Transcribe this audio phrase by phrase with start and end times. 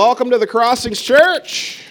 [0.00, 1.82] Welcome to the Crossings Church.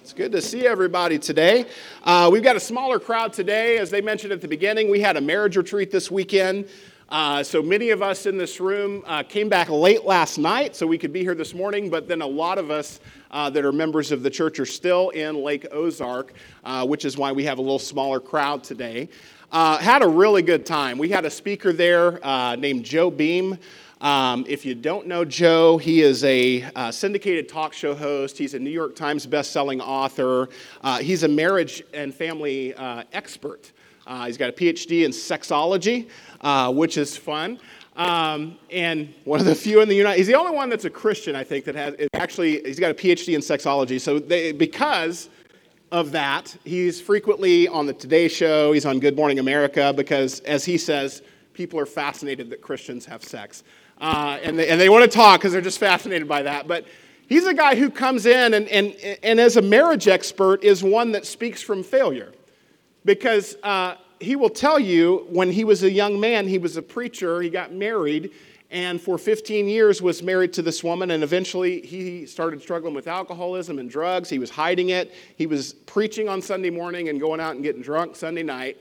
[0.00, 1.66] It's good to see everybody today.
[2.04, 3.78] Uh, we've got a smaller crowd today.
[3.78, 6.68] As they mentioned at the beginning, we had a marriage retreat this weekend.
[7.08, 10.86] Uh, so many of us in this room uh, came back late last night so
[10.86, 13.00] we could be here this morning, but then a lot of us
[13.32, 17.16] uh, that are members of the church are still in Lake Ozark, uh, which is
[17.18, 19.08] why we have a little smaller crowd today.
[19.50, 20.96] Uh, had a really good time.
[20.96, 22.20] We had a speaker there
[22.56, 23.58] named Joe Beam.
[24.02, 28.36] Um, if you don't know Joe, he is a uh, syndicated talk show host.
[28.36, 30.48] He's a New York Times bestselling author.
[30.82, 33.70] Uh, he's a marriage and family uh, expert.
[34.04, 36.08] Uh, he's got a PhD in sexology,
[36.40, 37.60] uh, which is fun.
[37.94, 40.84] Um, and one of the few in the United States, he's the only one that's
[40.84, 44.00] a Christian, I think, that has actually, he's got a PhD in sexology.
[44.00, 45.28] So they, because
[45.92, 50.64] of that, he's frequently on the Today Show, he's on Good Morning America, because as
[50.64, 53.62] he says, people are fascinated that Christians have sex.
[54.02, 56.66] Uh, and, they, and they want to talk because they're just fascinated by that.
[56.66, 56.86] But
[57.28, 61.12] he's a guy who comes in and, and, and as a marriage expert is one
[61.12, 62.32] that speaks from failure.
[63.04, 66.82] Because uh, he will tell you when he was a young man, he was a
[66.82, 68.32] preacher, he got married,
[68.72, 73.06] and for 15 years was married to this woman, and eventually he started struggling with
[73.06, 74.28] alcoholism and drugs.
[74.28, 75.12] He was hiding it.
[75.36, 78.78] He was preaching on Sunday morning and going out and getting drunk Sunday night,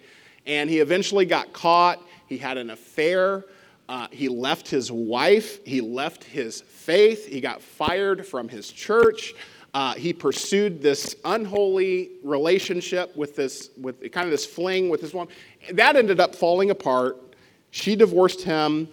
[0.48, 2.02] and he eventually got caught.
[2.28, 3.46] He had an affair.
[3.90, 9.34] Uh, he left his wife, he left his faith, he got fired from his church.
[9.74, 15.14] Uh, he pursued this unholy relationship with this, with kind of this fling with this
[15.14, 15.34] woman.
[15.74, 17.18] That ended up falling apart.
[17.72, 18.90] She divorced him.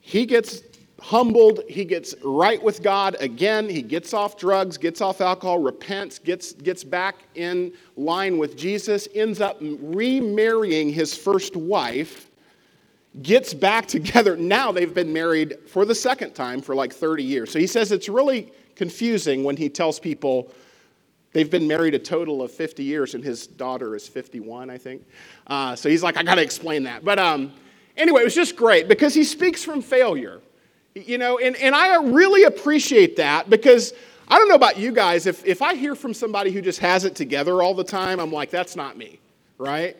[0.00, 0.62] He gets
[1.00, 1.60] humbled.
[1.68, 3.68] He gets right with God again.
[3.68, 9.08] He gets off drugs, gets off alcohol, repents, gets, gets back in line with Jesus,
[9.14, 12.28] ends up remarrying his first wife
[13.20, 14.36] gets back together.
[14.36, 17.50] Now they've been married for the second time for like 30 years.
[17.50, 20.50] So he says it's really confusing when he tells people
[21.32, 25.04] they've been married a total of 50 years and his daughter is 51, I think.
[25.46, 27.04] Uh, so he's like, I got to explain that.
[27.04, 27.52] But um,
[27.96, 30.40] anyway, it was just great because he speaks from failure.
[30.94, 33.94] You know, and, and I really appreciate that because
[34.28, 35.26] I don't know about you guys.
[35.26, 38.30] If, if I hear from somebody who just has it together all the time, I'm
[38.30, 39.18] like, that's not me,
[39.56, 39.96] right?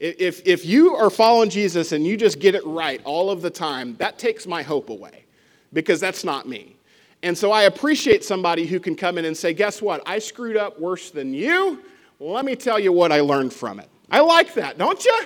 [0.00, 3.50] If, if you are following Jesus and you just get it right all of the
[3.50, 5.24] time, that takes my hope away
[5.72, 6.76] because that's not me.
[7.22, 10.02] And so I appreciate somebody who can come in and say, Guess what?
[10.04, 11.82] I screwed up worse than you.
[12.18, 13.88] Let me tell you what I learned from it.
[14.10, 15.20] I like that, don't you?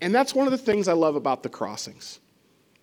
[0.00, 2.20] And that's one of the things I love about the crossings.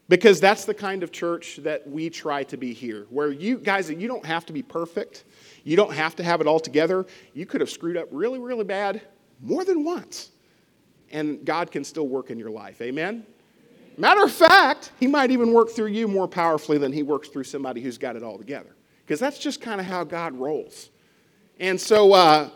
[0.08, 3.90] Because that's the kind of church that we try to be here, where you guys,
[3.90, 5.24] you don't have to be perfect.
[5.64, 7.06] You don't have to have it all together.
[7.34, 9.02] You could have screwed up really, really bad
[9.42, 10.31] more than once
[11.12, 12.82] and God can still work in your life.
[12.82, 13.26] Amen?
[13.98, 17.44] Matter of fact, He might even work through you more powerfully than He works through
[17.44, 18.76] somebody who's got it all together.
[19.06, 20.90] Because that's just kind of how God rolls.
[21.60, 22.50] And so, uh,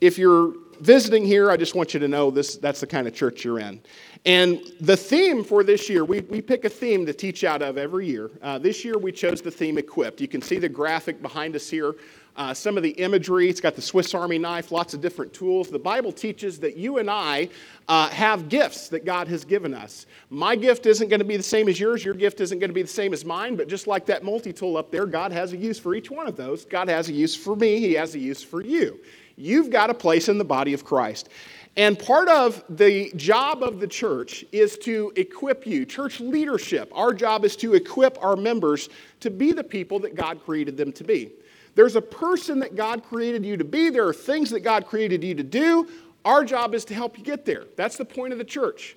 [0.00, 3.14] if you're visiting here, I just want you to know this, that's the kind of
[3.14, 3.80] church you're in.
[4.26, 7.78] And the theme for this year, we, we pick a theme to teach out of
[7.78, 8.30] every year.
[8.42, 10.20] Uh, this year, we chose the theme equipped.
[10.20, 11.94] You can see the graphic behind us here.
[12.36, 15.68] Uh, some of the imagery, it's got the Swiss Army knife, lots of different tools.
[15.68, 17.48] The Bible teaches that you and I
[17.86, 20.06] uh, have gifts that God has given us.
[20.30, 22.74] My gift isn't going to be the same as yours, your gift isn't going to
[22.74, 25.52] be the same as mine, but just like that multi tool up there, God has
[25.52, 26.64] a use for each one of those.
[26.64, 28.98] God has a use for me, He has a use for you.
[29.36, 31.28] You've got a place in the body of Christ.
[31.76, 36.90] And part of the job of the church is to equip you, church leadership.
[36.94, 38.88] Our job is to equip our members
[39.20, 41.32] to be the people that God created them to be.
[41.74, 45.24] There's a person that God created you to be, there are things that God created
[45.24, 45.88] you to do.
[46.24, 47.64] Our job is to help you get there.
[47.76, 48.96] That's the point of the church.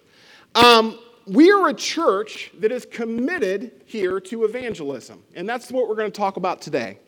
[0.56, 5.96] Um, we are a church that is committed here to evangelism, and that's what we're
[5.96, 7.00] going to talk about today.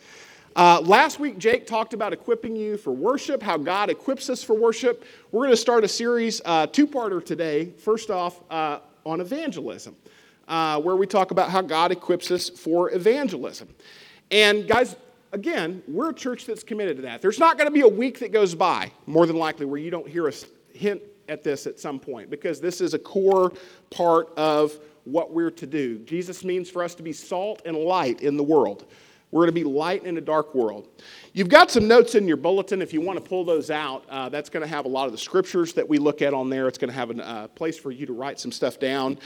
[0.55, 4.55] Uh, last week, Jake talked about equipping you for worship, how God equips us for
[4.55, 5.05] worship.
[5.31, 7.71] We're going to start a series, uh, two parter today.
[7.77, 9.95] First off, uh, on evangelism,
[10.47, 13.69] uh, where we talk about how God equips us for evangelism.
[14.31, 14.97] And guys,
[15.31, 17.21] again, we're a church that's committed to that.
[17.21, 19.91] There's not going to be a week that goes by, more than likely, where you
[19.91, 23.53] don't hear us hint at this at some point, because this is a core
[23.89, 25.99] part of what we're to do.
[25.99, 28.85] Jesus means for us to be salt and light in the world.
[29.31, 30.87] We're going to be light in a dark world.
[31.33, 32.81] You've got some notes in your bulletin.
[32.81, 35.11] If you want to pull those out, uh, that's going to have a lot of
[35.11, 36.67] the scriptures that we look at on there.
[36.67, 39.19] It's going to have a uh, place for you to write some stuff down.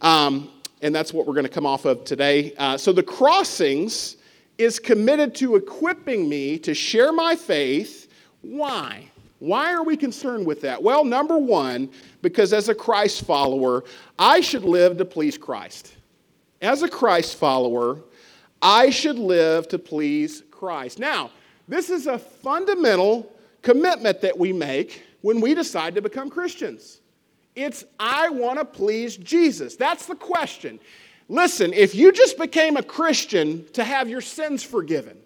[0.00, 0.50] Um,
[0.80, 2.54] and that's what we're going to come off of today.
[2.56, 4.16] Uh, so the crossings
[4.60, 8.12] is committed to equipping me to share my faith.
[8.42, 9.10] Why?
[9.38, 10.82] Why are we concerned with that?
[10.82, 11.90] Well, number one,
[12.20, 13.84] because as a Christ follower,
[14.18, 15.94] I should live to please Christ.
[16.60, 18.02] As a Christ follower,
[18.60, 20.98] I should live to please Christ.
[20.98, 21.30] Now,
[21.66, 27.00] this is a fundamental commitment that we make when we decide to become Christians.
[27.56, 29.76] It's, I want to please Jesus.
[29.76, 30.78] That's the question.
[31.30, 35.16] Listen, if you just became a Christian to have your sins forgiven,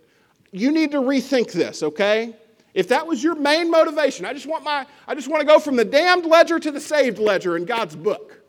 [0.53, 2.37] you need to rethink this, okay?
[2.75, 5.59] If that was your main motivation, I just want my I just want to go
[5.59, 8.43] from the damned ledger to the saved ledger in God's book.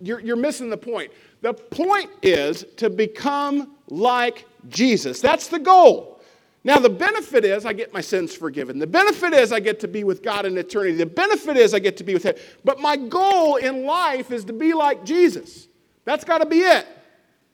[0.00, 1.10] You're, you're missing the point.
[1.40, 5.20] The point is to become like Jesus.
[5.20, 6.22] That's the goal.
[6.62, 8.78] Now, the benefit is I get my sins forgiven.
[8.78, 10.94] The benefit is I get to be with God in eternity.
[10.94, 12.36] The benefit is I get to be with Him.
[12.62, 15.66] But my goal in life is to be like Jesus.
[16.04, 16.86] That's got to be it.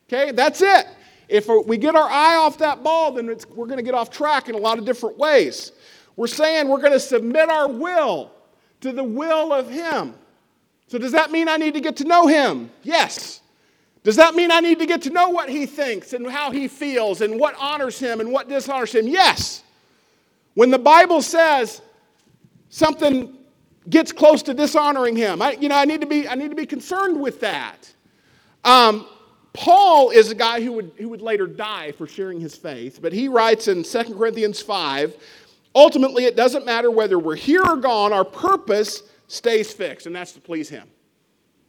[0.08, 0.32] Okay?
[0.32, 0.86] That's it.
[1.28, 4.48] If we get our eye off that ball, then we're going to get off track
[4.48, 5.72] in a lot of different ways.
[6.16, 8.32] We're saying we're going to submit our will
[8.80, 10.14] to the will of Him.
[10.86, 12.70] So, does that mean I need to get to know Him?
[12.82, 13.42] Yes.
[14.08, 16.66] Does that mean I need to get to know what he thinks and how he
[16.66, 19.06] feels and what honors him and what dishonors him?
[19.06, 19.62] Yes.
[20.54, 21.82] When the Bible says
[22.70, 23.36] something
[23.90, 26.56] gets close to dishonoring him, I, you know, I need to be, I need to
[26.56, 27.92] be concerned with that.
[28.64, 29.06] Um,
[29.52, 33.12] Paul is a guy who would, who would later die for sharing his faith, but
[33.12, 35.16] he writes in 2 Corinthians 5
[35.74, 40.32] ultimately, it doesn't matter whether we're here or gone, our purpose stays fixed, and that's
[40.32, 40.88] to please him.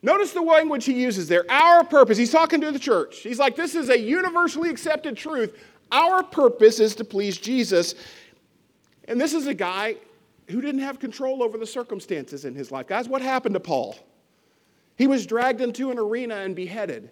[0.01, 1.45] Notice the language he uses there.
[1.49, 2.17] Our purpose.
[2.17, 3.19] He's talking to the church.
[3.19, 5.57] He's like, this is a universally accepted truth.
[5.91, 7.95] Our purpose is to please Jesus.
[9.09, 9.95] And this is a guy
[10.47, 12.87] who didn't have control over the circumstances in his life.
[12.87, 13.95] Guys, what happened to Paul?
[14.99, 17.09] He was dragged into an arena and beheaded.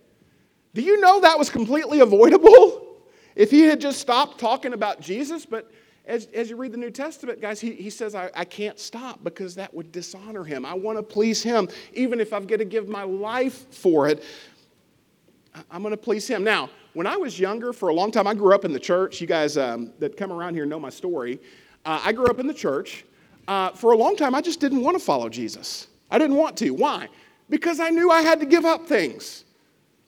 [0.74, 2.98] Do you know that was completely avoidable
[3.36, 5.46] if he had just stopped talking about Jesus?
[5.46, 5.72] But
[6.06, 9.24] as, as you read the New Testament, guys, he, he says, I, I can't stop
[9.24, 10.66] because that would dishonor him.
[10.66, 14.22] I want to please him, even if I've got to give my life for it.
[15.72, 16.44] I'm going to please him.
[16.44, 19.22] Now, when I was younger, for a long time, I grew up in the church.
[19.22, 21.40] You guys um, that come around here know my story.
[21.86, 23.06] Uh, I grew up in the church.
[23.48, 25.88] Uh, for a long time, I just didn't want to follow Jesus.
[26.12, 26.72] I didn't want to.
[26.72, 27.08] Why?
[27.50, 29.46] Because I knew I had to give up things.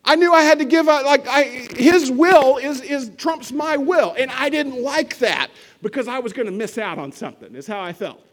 [0.04, 3.78] I knew I had to give up, like, I, his will is, is trumps my
[3.78, 4.16] will.
[4.18, 5.50] And I didn't like that
[5.82, 8.26] because I was going to miss out on something, is how I felt.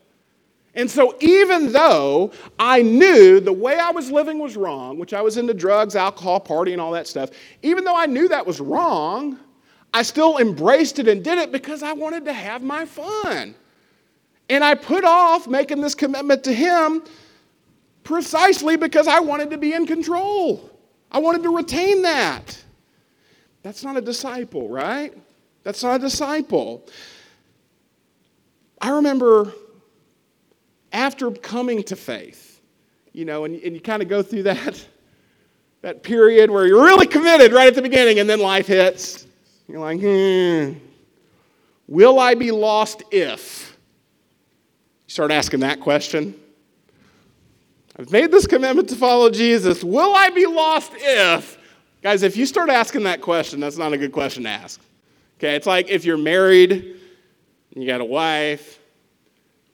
[0.74, 5.22] And so, even though I knew the way I was living was wrong, which I
[5.22, 7.30] was into drugs, alcohol, party, and all that stuff,
[7.62, 9.38] even though I knew that was wrong,
[9.94, 13.54] I still embraced it and did it because I wanted to have my fun.
[14.50, 17.02] And I put off making this commitment to Him
[18.06, 20.70] precisely because I wanted to be in control.
[21.10, 22.56] I wanted to retain that.
[23.62, 25.12] That's not a disciple, right?
[25.64, 26.86] That's not a disciple.
[28.80, 29.52] I remember
[30.92, 32.60] after coming to faith,
[33.12, 34.86] you know, and, and you kind of go through that,
[35.82, 39.26] that period where you're really committed right at the beginning, and then life hits.
[39.66, 40.78] You're like, hmm,
[41.88, 43.76] will I be lost if?
[45.06, 46.40] You start asking that question.
[47.98, 49.82] I've made this commitment to follow Jesus.
[49.82, 51.58] Will I be lost if?
[52.02, 54.80] Guys, if you start asking that question, that's not a good question to ask.
[55.38, 58.78] Okay, it's like if you're married and you got a wife,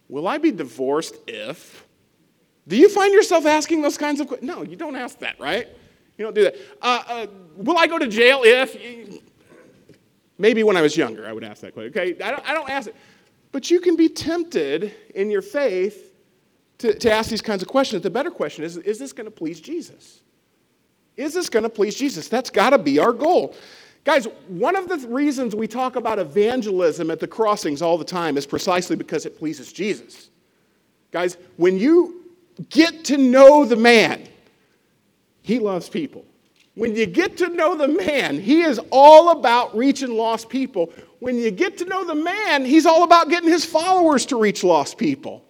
[0.09, 1.85] will I be divorced if?
[2.69, 4.49] Do you find yourself asking those kinds of questions?
[4.49, 5.67] No, you don't ask that, right?
[6.17, 6.57] You don't do that.
[6.81, 7.27] Uh, uh,
[7.57, 8.77] will I go to jail if?
[10.39, 11.91] Maybe when I was younger, I would ask that question.
[11.91, 12.97] Okay, I don't, I don't ask it.
[13.51, 16.12] But you can be tempted in your faith
[16.83, 18.03] to, to ask these kinds of questions.
[18.03, 20.21] The better question is is this going to please Jesus?
[21.17, 22.29] Is this going to please Jesus?
[22.29, 23.55] That's got to be our goal.
[24.05, 28.37] Guys, one of the reasons we talk about evangelism at the crossings all the time
[28.37, 30.31] is precisely because it pleases Jesus.
[31.13, 32.25] Guys, when you
[32.71, 34.27] get to know the man,
[35.43, 36.25] he loves people.
[36.75, 40.91] When you get to know the man, he is all about reaching lost people.
[41.21, 44.65] When you get to know the man, he's all about getting his followers to reach
[44.65, 45.45] lost people.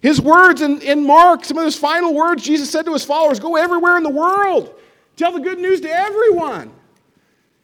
[0.00, 3.40] His words in, in Mark, some of his final words, Jesus said to his followers,
[3.40, 4.74] Go everywhere in the world,
[5.16, 6.72] tell the good news to everyone.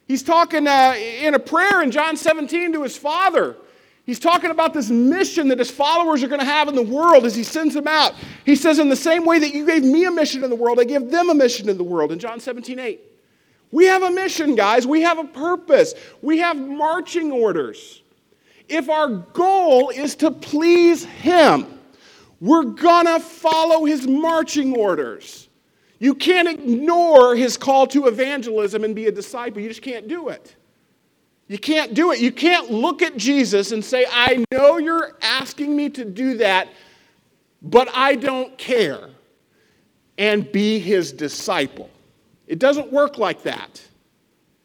[0.06, 3.56] He's talking uh, in a prayer in John 17 to his father.
[4.04, 7.24] He's talking about this mission that his followers are going to have in the world
[7.24, 8.14] as he sends them out.
[8.44, 10.78] He says, In the same way that you gave me a mission in the world,
[10.78, 13.00] I give them a mission in the world in John 17 8.
[13.72, 14.86] We have a mission, guys.
[14.86, 15.94] We have a purpose.
[16.20, 18.02] We have marching orders.
[18.68, 21.66] If our goal is to please him,
[22.44, 25.48] we're gonna follow his marching orders.
[25.98, 29.62] You can't ignore his call to evangelism and be a disciple.
[29.62, 30.54] You just can't do it.
[31.48, 32.20] You can't do it.
[32.20, 36.68] You can't look at Jesus and say, I know you're asking me to do that,
[37.62, 39.08] but I don't care,
[40.18, 41.88] and be his disciple.
[42.46, 43.82] It doesn't work like that.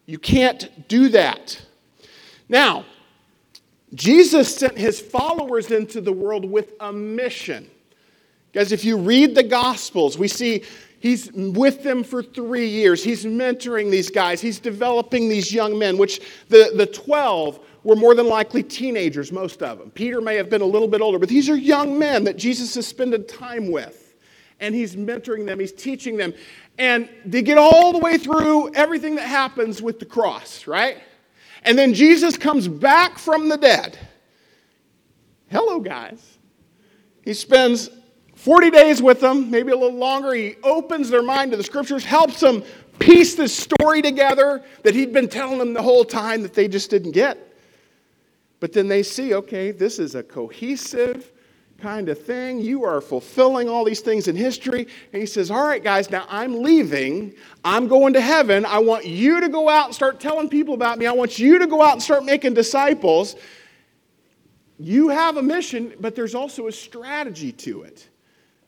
[0.06, 1.62] You can't do that.
[2.50, 2.84] Now,
[3.94, 7.70] Jesus sent his followers into the world with a mission.
[8.54, 10.64] Guys, if you read the Gospels, we see
[11.00, 13.04] he's with them for three years.
[13.04, 18.14] He's mentoring these guys, he's developing these young men, which the, the 12 were more
[18.14, 19.90] than likely teenagers, most of them.
[19.92, 22.76] Peter may have been a little bit older, but these are young men that Jesus
[22.76, 24.16] has spent time with.
[24.60, 26.34] And he's mentoring them, he's teaching them.
[26.78, 30.98] And they get all the way through everything that happens with the cross, right?
[31.64, 33.98] And then Jesus comes back from the dead.
[35.50, 36.38] Hello, guys.
[37.24, 37.90] He spends
[38.36, 40.34] 40 days with them, maybe a little longer.
[40.34, 42.64] He opens their mind to the scriptures, helps them
[43.00, 46.90] piece this story together that he'd been telling them the whole time that they just
[46.90, 47.38] didn't get.
[48.60, 51.32] But then they see, okay, this is a cohesive
[51.80, 52.60] kind of thing.
[52.60, 54.88] You are fulfilling all these things in history.
[55.14, 57.34] And he says, All right, guys, now I'm leaving.
[57.64, 58.66] I'm going to heaven.
[58.66, 61.06] I want you to go out and start telling people about me.
[61.06, 63.36] I want you to go out and start making disciples.
[64.78, 68.09] You have a mission, but there's also a strategy to it.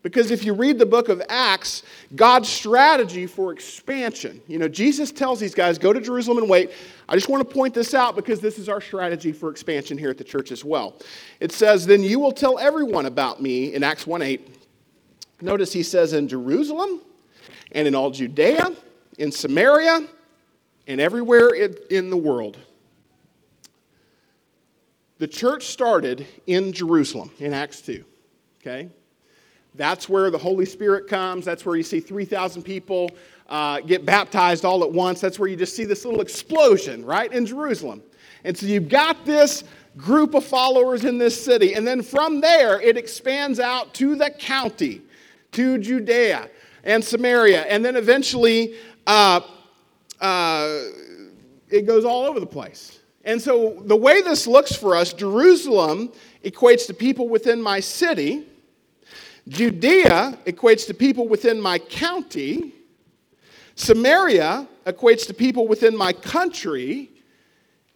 [0.03, 1.83] Because if you read the book of Acts,
[2.15, 6.71] God's strategy for expansion, you know, Jesus tells these guys, go to Jerusalem and wait.
[7.07, 10.09] I just want to point this out because this is our strategy for expansion here
[10.09, 10.95] at the church as well.
[11.39, 14.55] It says, Then you will tell everyone about me in Acts 1 8.
[15.41, 17.01] Notice he says, In Jerusalem
[17.73, 18.71] and in all Judea,
[19.19, 20.07] in Samaria,
[20.87, 22.57] and everywhere in the world.
[25.19, 28.03] The church started in Jerusalem in Acts 2,
[28.61, 28.89] okay?
[29.75, 31.45] That's where the Holy Spirit comes.
[31.45, 33.11] That's where you see 3,000 people
[33.47, 35.21] uh, get baptized all at once.
[35.21, 38.01] That's where you just see this little explosion, right, in Jerusalem.
[38.43, 39.63] And so you've got this
[39.97, 41.73] group of followers in this city.
[41.73, 45.01] And then from there, it expands out to the county,
[45.53, 46.49] to Judea
[46.83, 47.63] and Samaria.
[47.63, 48.75] And then eventually,
[49.05, 49.41] uh,
[50.19, 50.83] uh,
[51.69, 52.99] it goes all over the place.
[53.23, 56.11] And so the way this looks for us, Jerusalem
[56.43, 58.47] equates to people within my city.
[59.47, 62.73] Judea equates to people within my county.
[63.75, 67.09] Samaria equates to people within my country.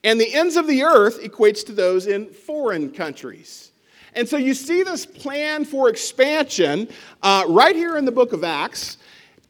[0.03, 3.71] And the ends of the earth equates to those in foreign countries.
[4.13, 6.87] And so you see this plan for expansion
[7.21, 8.97] uh, right here in the book of Acts.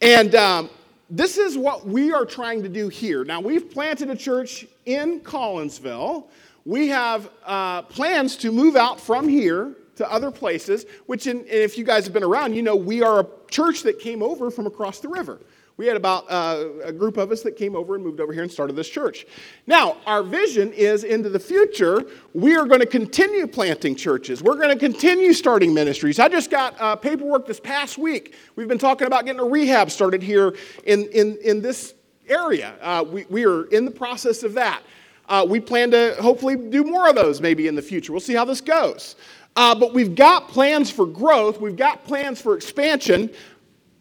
[0.02, 0.70] And um,
[1.10, 3.24] this is what we are trying to do here.
[3.24, 6.26] Now, we've planted a church in Collinsville.
[6.66, 11.78] We have uh, plans to move out from here to other places, which, in, if
[11.78, 14.68] you guys have been around, you know we are a church that came over from
[14.68, 15.40] across the river.
[15.78, 18.44] We had about uh, a group of us that came over and moved over here
[18.44, 19.26] and started this church.
[19.68, 24.42] Now, our vision is into the future, we are going to continue planting churches.
[24.42, 26.18] We're going to continue starting ministries.
[26.18, 28.36] I just got uh, paperwork this past week.
[28.56, 31.94] We've been talking about getting a rehab started here in, in, in this
[32.30, 32.76] area.
[32.82, 34.82] Uh, we, we are in the process of that.
[35.28, 38.14] Uh, we plan to hopefully do more of those maybe in the future.
[38.14, 39.16] We'll see how this goes.
[39.56, 43.30] Uh, but we've got plans for growth, we've got plans for expansion,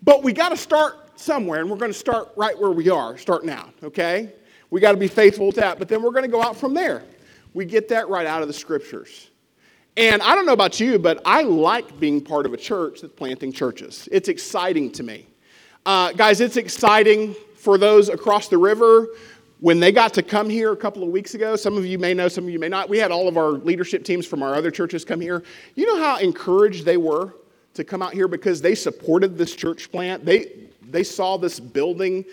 [0.03, 3.17] but we got to start somewhere, and we're going to start right where we are,
[3.17, 4.33] start now, okay?
[4.71, 6.75] We got to be faithful to that, but then we're going to go out from
[6.75, 7.05] there.
[7.53, 9.31] We get that right out of the scriptures.
[9.97, 13.15] And I don't know about you, but I like being part of a church that's
[13.15, 14.09] planting churches.
[14.11, 15.29] It's exciting to me.
[15.87, 19.07] Uh, guys, it's exciting for those across the river
[19.65, 22.13] when they got to come here a couple of weeks ago, some of you may
[22.13, 22.87] know, some of you may not.
[22.87, 25.43] We had all of our leadership teams from our other churches come here.
[25.75, 27.35] You know how encouraged they were
[27.73, 30.23] to come out here because they supported this church plant?
[30.23, 32.27] They, they saw this building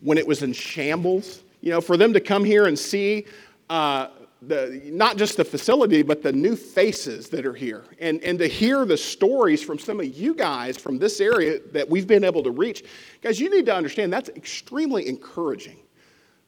[0.00, 1.42] when it was in shambles.
[1.60, 3.26] You know, for them to come here and see
[3.68, 4.08] uh,
[4.40, 7.84] the, not just the facility, but the new faces that are here.
[8.00, 11.86] And, and to hear the stories from some of you guys from this area that
[11.86, 12.82] we've been able to reach,
[13.20, 15.80] guys, you need to understand that's extremely encouraging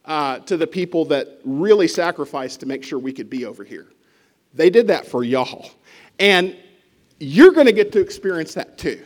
[0.05, 3.87] uh, to the people that really sacrificed to make sure we could be over here.
[4.53, 5.71] They did that for y'all.
[6.19, 6.55] And
[7.19, 9.01] you're going to get to experience that too.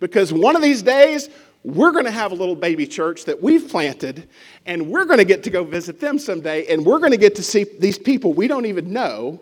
[0.00, 1.28] Because one of these days,
[1.62, 4.28] we're going to have a little baby church that we've planted,
[4.64, 7.34] and we're going to get to go visit them someday, and we're going to get
[7.34, 9.40] to see these people we don't even know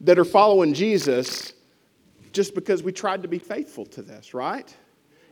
[0.00, 1.52] that are following Jesus
[2.32, 4.72] just because we tried to be faithful to this, right?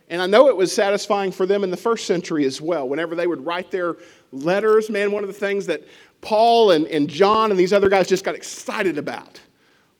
[0.09, 2.89] And I know it was satisfying for them in the first century as well.
[2.89, 3.95] Whenever they would write their
[4.31, 5.83] letters, man, one of the things that
[6.21, 9.39] Paul and, and John and these other guys just got excited about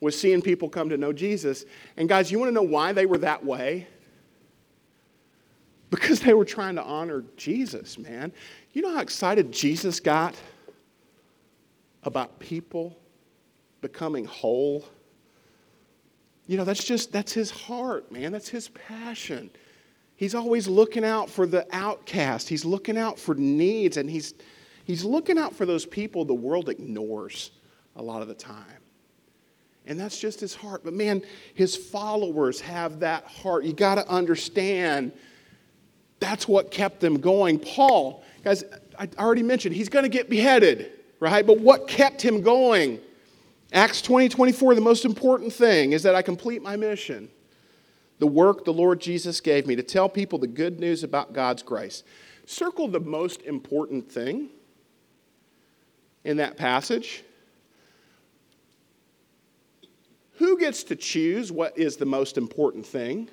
[0.02, 1.66] was seeing people come to know Jesus.
[1.98, 3.88] And guys, you want to know why they were that way?
[5.90, 8.32] Because they were trying to honor Jesus, man.
[8.74, 10.36] You know how excited Jesus got
[12.04, 12.98] about people
[13.82, 14.86] becoming whole?
[16.48, 18.32] You know, that's just, that's his heart, man.
[18.32, 19.50] That's his passion.
[20.20, 22.50] He's always looking out for the outcast.
[22.50, 24.34] He's looking out for needs, and he's,
[24.90, 27.52] He's looking out for those people the world ignores
[27.96, 28.66] a lot of the time.
[29.86, 30.82] And that's just his heart.
[30.84, 31.22] But man,
[31.54, 33.66] his followers have that heart.
[33.66, 35.12] You got to understand
[36.20, 37.60] that's what kept them going.
[37.60, 38.64] Paul, guys,
[38.98, 41.46] I already mentioned he's going to get beheaded, right?
[41.46, 43.00] But what kept him going?
[43.72, 47.30] Acts 20 24, the most important thing is that I complete my mission.
[48.20, 51.64] The work the Lord Jesus gave me to tell people the good news about God's
[51.64, 52.04] grace.
[52.46, 54.50] Circle the most important thing
[56.24, 57.24] in that passage.
[60.34, 63.30] Who gets to choose what is the most important thing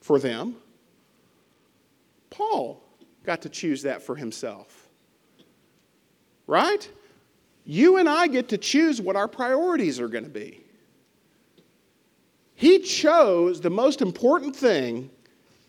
[0.00, 0.56] for them?
[2.30, 2.82] Paul
[3.24, 4.88] got to choose that for himself.
[6.46, 6.88] Right?
[7.64, 10.63] You and I get to choose what our priorities are going to be.
[12.64, 15.10] He chose the most important thing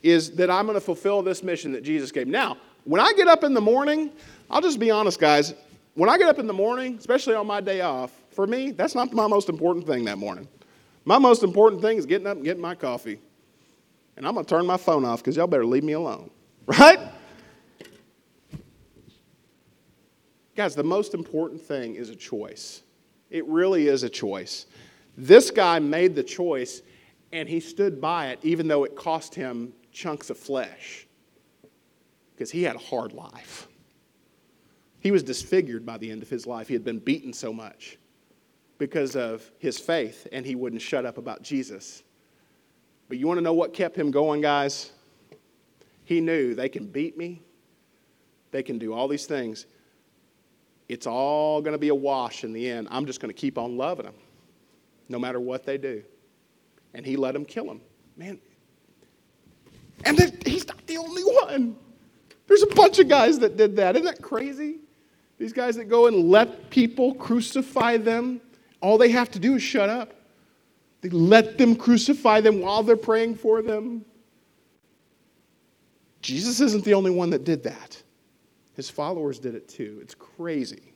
[0.01, 2.25] is that I'm going to fulfill this mission that Jesus gave.
[2.25, 4.11] Now, when I get up in the morning,
[4.49, 5.53] I'll just be honest, guys.
[5.95, 8.95] When I get up in the morning, especially on my day off, for me, that's
[8.95, 10.47] not my most important thing that morning.
[11.03, 13.19] My most important thing is getting up and getting my coffee.
[14.15, 16.29] And I'm going to turn my phone off because y'all better leave me alone.
[16.65, 16.99] Right?
[20.55, 22.83] Guys, the most important thing is a choice.
[23.29, 24.67] It really is a choice.
[25.17, 26.81] This guy made the choice
[27.31, 31.07] and he stood by it even though it cost him chunks of flesh
[32.33, 33.67] because he had a hard life.
[34.99, 36.67] He was disfigured by the end of his life.
[36.67, 37.97] He had been beaten so much
[38.77, 42.03] because of his faith and he wouldn't shut up about Jesus.
[43.07, 44.91] But you want to know what kept him going, guys?
[46.03, 47.41] He knew they can beat me,
[48.51, 49.65] they can do all these things.
[50.87, 52.87] It's all going to be a wash in the end.
[52.91, 54.15] I'm just going to keep on loving them
[55.09, 56.03] no matter what they do.
[56.93, 57.81] And he let them kill him.
[58.15, 58.39] Man.
[60.03, 61.75] And he's not the only one.
[62.47, 63.95] There's a bunch of guys that did that.
[63.95, 64.77] Isn't that crazy?
[65.37, 68.39] These guys that go and let people crucify them,
[68.81, 70.13] all they have to do is shut up.
[71.01, 74.05] They let them crucify them while they're praying for them.
[76.21, 78.01] Jesus isn't the only one that did that.
[78.75, 79.99] His followers did it too.
[80.01, 80.94] It's crazy.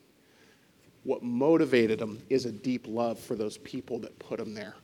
[1.04, 4.76] What motivated them is a deep love for those people that put them there.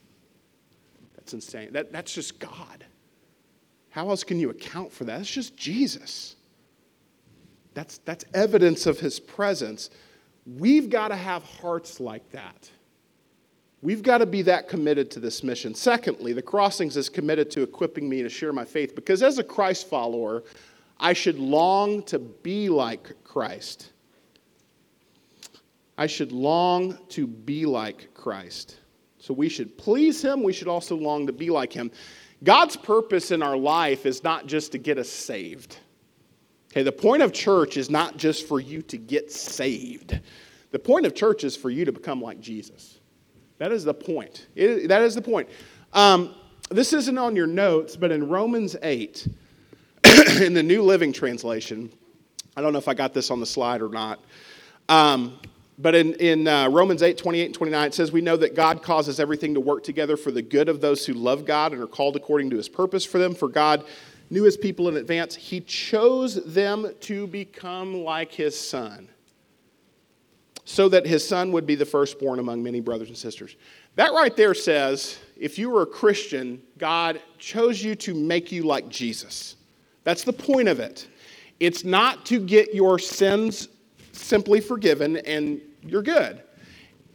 [1.16, 1.72] That's insane.
[1.72, 2.84] That, that's just God.
[3.90, 5.20] How else can you account for that?
[5.20, 6.36] It's just Jesus.
[7.74, 9.90] That's, that's evidence of his presence.
[10.46, 12.70] We've got to have hearts like that.
[13.82, 15.74] We've got to be that committed to this mission.
[15.74, 19.44] Secondly, the Crossings is committed to equipping me to share my faith because as a
[19.44, 20.44] Christ follower,
[20.98, 23.92] I should long to be like Christ.
[25.98, 28.78] I should long to be like Christ.
[29.18, 30.42] So we should please him.
[30.42, 31.90] We should also long to be like him.
[32.44, 35.78] God's purpose in our life is not just to get us saved.
[36.70, 40.20] Okay, the point of church is not just for you to get saved.
[40.70, 43.00] The point of church is for you to become like Jesus.
[43.58, 44.48] That is the point.
[44.54, 45.48] It, that is the point.
[45.94, 46.34] Um,
[46.68, 49.26] this isn't on your notes, but in Romans 8,
[50.42, 51.90] in the New Living Translation,
[52.56, 54.22] I don't know if I got this on the slide or not,
[54.88, 55.38] um,
[55.78, 58.82] but in, in uh, Romans 8, 28 and 29, it says, We know that God
[58.82, 61.86] causes everything to work together for the good of those who love God and are
[61.86, 63.34] called according to his purpose for them.
[63.34, 63.84] For God
[64.30, 69.08] knew his people in advance, he chose them to become like his son
[70.64, 73.54] so that his son would be the firstborn among many brothers and sisters.
[73.94, 78.64] That right there says if you were a Christian, God chose you to make you
[78.64, 79.56] like Jesus.
[80.04, 81.06] That's the point of it.
[81.60, 83.68] It's not to get your sins
[84.12, 86.42] simply forgiven and you're good.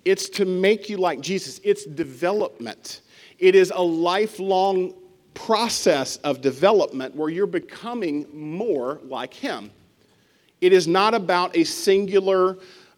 [0.06, 1.60] It's to make you like Jesus.
[1.64, 3.02] It's development.
[3.40, 4.94] It is a lifelong
[5.34, 9.72] process of development where you're becoming more like Him.
[10.60, 12.58] It is not about a singular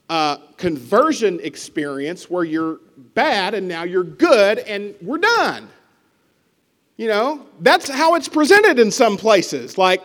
[0.10, 2.80] uh, conversion experience where you're
[3.14, 5.70] bad and now you're good and we're done.
[6.98, 9.78] You know, that's how it's presented in some places.
[9.78, 10.02] Like,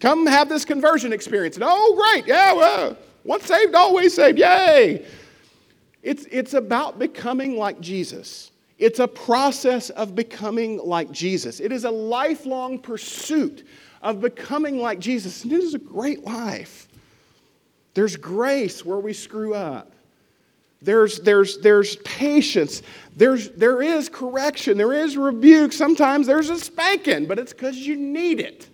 [0.00, 1.56] come have this conversion experience.
[1.56, 2.96] And oh, great, yeah, well,
[3.28, 5.04] once saved, always saved, yay.
[6.02, 8.50] It's, it's about becoming like Jesus.
[8.78, 11.60] It's a process of becoming like Jesus.
[11.60, 13.68] It is a lifelong pursuit
[14.00, 15.44] of becoming like Jesus.
[15.44, 16.88] And it is a great life.
[17.92, 19.92] There's grace where we screw up.
[20.80, 22.80] There's, there's, there's patience.
[23.14, 24.78] There's, there is correction.
[24.78, 25.74] There is rebuke.
[25.74, 28.68] Sometimes there's a spanking, but it's because you need it.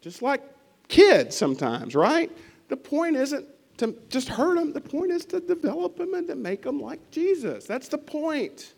[0.00, 0.42] Just like
[0.88, 2.32] kids sometimes, right?
[2.68, 3.46] The point isn't
[3.78, 7.10] to just hurt them, the point is to develop them and to make them like
[7.10, 7.64] Jesus.
[7.64, 8.74] That's the point.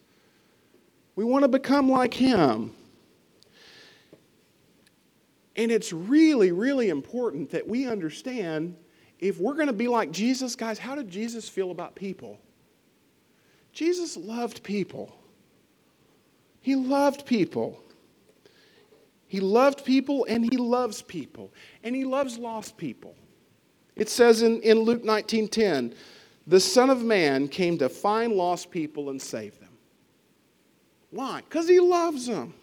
[1.16, 2.72] We want to become like Him.
[5.57, 8.76] And it's really, really important that we understand
[9.18, 12.38] if we're going to be like Jesus, guys, how did Jesus feel about people?
[13.72, 15.14] Jesus loved people.
[16.62, 17.83] He loved people.
[19.26, 21.53] He loved people and he loves people.
[21.85, 23.14] And he loves lost people.
[24.00, 25.92] It says in, in Luke 19:10,
[26.46, 29.68] the Son of Man came to find lost people and save them.
[31.10, 31.42] Why?
[31.42, 32.54] Because he loves them.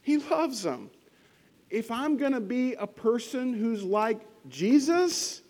[0.00, 0.90] He loves them.
[1.68, 5.42] If I'm going to be a person who's like Jesus,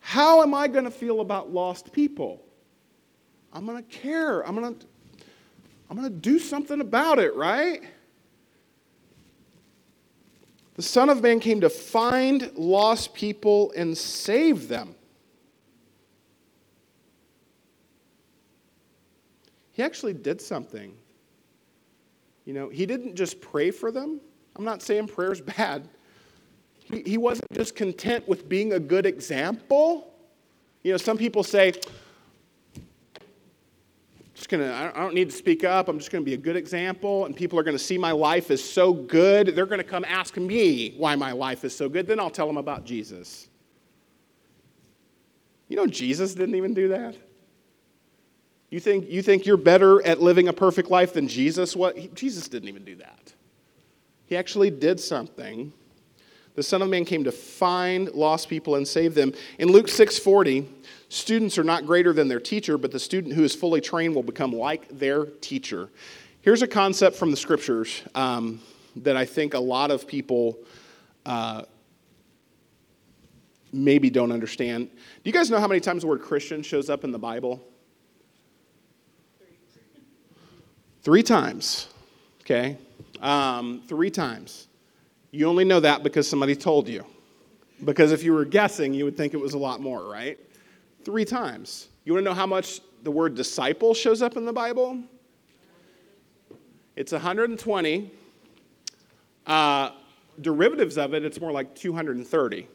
[0.00, 2.44] how am I going to feel about lost people?
[3.54, 4.46] I'm going to care.
[4.46, 4.86] I'm going to
[5.88, 7.80] I'm going to do something about it, right?
[10.76, 14.94] The Son of Man came to find lost people and save them.
[19.72, 20.94] He actually did something.
[22.44, 24.20] You know, he didn't just pray for them.
[24.54, 25.88] I'm not saying prayer's bad.
[26.78, 30.14] He, he wasn't just content with being a good example.
[30.82, 31.72] You know, some people say,
[34.36, 35.88] just gonna, I don't need to speak up.
[35.88, 38.62] I'm just gonna be a good example, and people are gonna see my life is
[38.62, 39.48] so good.
[39.48, 42.06] They're gonna come ask me why my life is so good.
[42.06, 43.48] Then I'll tell them about Jesus.
[45.68, 47.16] You know, Jesus didn't even do that.
[48.70, 51.74] You think, you think you're better at living a perfect life than Jesus?
[51.74, 51.96] What?
[51.96, 53.32] He, Jesus didn't even do that.
[54.26, 55.72] He actually did something.
[56.56, 59.32] The Son of Man came to find lost people and save them.
[59.58, 60.66] In Luke 6:40,
[61.08, 64.24] Students are not greater than their teacher, but the student who is fully trained will
[64.24, 65.88] become like their teacher.
[66.40, 68.60] Here's a concept from the scriptures um,
[68.96, 70.58] that I think a lot of people
[71.24, 71.62] uh,
[73.72, 74.88] maybe don't understand.
[74.88, 77.64] Do you guys know how many times the word Christian shows up in the Bible?
[81.02, 81.88] Three times.
[82.40, 82.78] Okay?
[83.20, 84.66] Um, three times.
[85.30, 87.04] You only know that because somebody told you.
[87.84, 90.38] Because if you were guessing, you would think it was a lot more, right?
[91.04, 91.88] Three times.
[92.04, 94.98] You want to know how much the word disciple shows up in the Bible?
[96.94, 98.10] It's 120.
[99.46, 99.90] Uh,
[100.40, 102.68] derivatives of it, it's more like 230.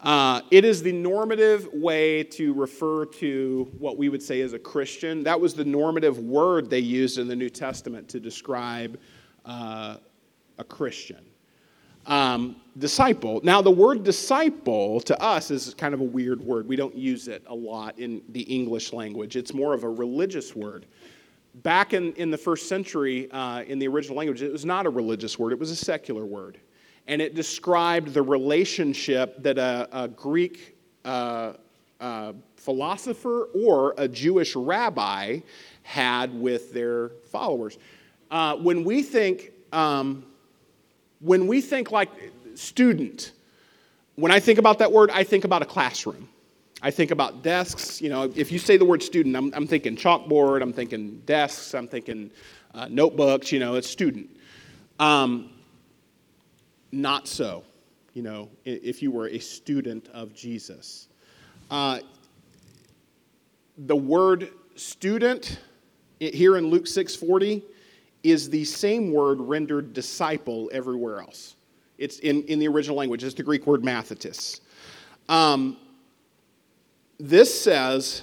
[0.00, 4.58] Uh, it is the normative way to refer to what we would say as a
[4.58, 5.22] Christian.
[5.24, 8.98] That was the normative word they used in the New Testament to describe
[9.44, 9.98] uh,
[10.58, 11.24] a Christian.
[12.06, 13.40] Um, disciple.
[13.42, 16.66] Now, the word disciple to us is kind of a weird word.
[16.66, 20.54] We don't use it a lot in the English language, it's more of a religious
[20.54, 20.86] word.
[21.62, 24.90] Back in, in the first century, uh, in the original language, it was not a
[24.90, 26.58] religious word, it was a secular word.
[27.06, 31.54] And it described the relationship that a, a Greek uh,
[32.00, 35.40] uh, philosopher or a Jewish rabbi
[35.82, 37.78] had with their followers.
[38.30, 40.24] Uh, when we think, um,
[41.20, 42.10] when we think like
[42.54, 43.32] student,
[44.16, 46.28] when I think about that word, I think about a classroom.
[46.82, 48.00] I think about desks.
[48.00, 51.74] You know, if you say the word student, I'm, I'm thinking chalkboard, I'm thinking desks,
[51.74, 52.30] I'm thinking
[52.74, 54.30] uh, notebooks, you know, it's student.
[54.98, 55.50] Um,
[56.92, 57.64] not so,
[58.14, 61.08] you know, if you were a student of Jesus.
[61.70, 62.00] Uh,
[63.76, 65.58] the word student
[66.18, 67.62] here in Luke 6:40
[68.22, 71.56] is the same word rendered disciple everywhere else.
[71.98, 74.60] It's in, in the original language, it's the Greek word mathetes.
[75.28, 75.76] Um,
[77.18, 78.22] this says,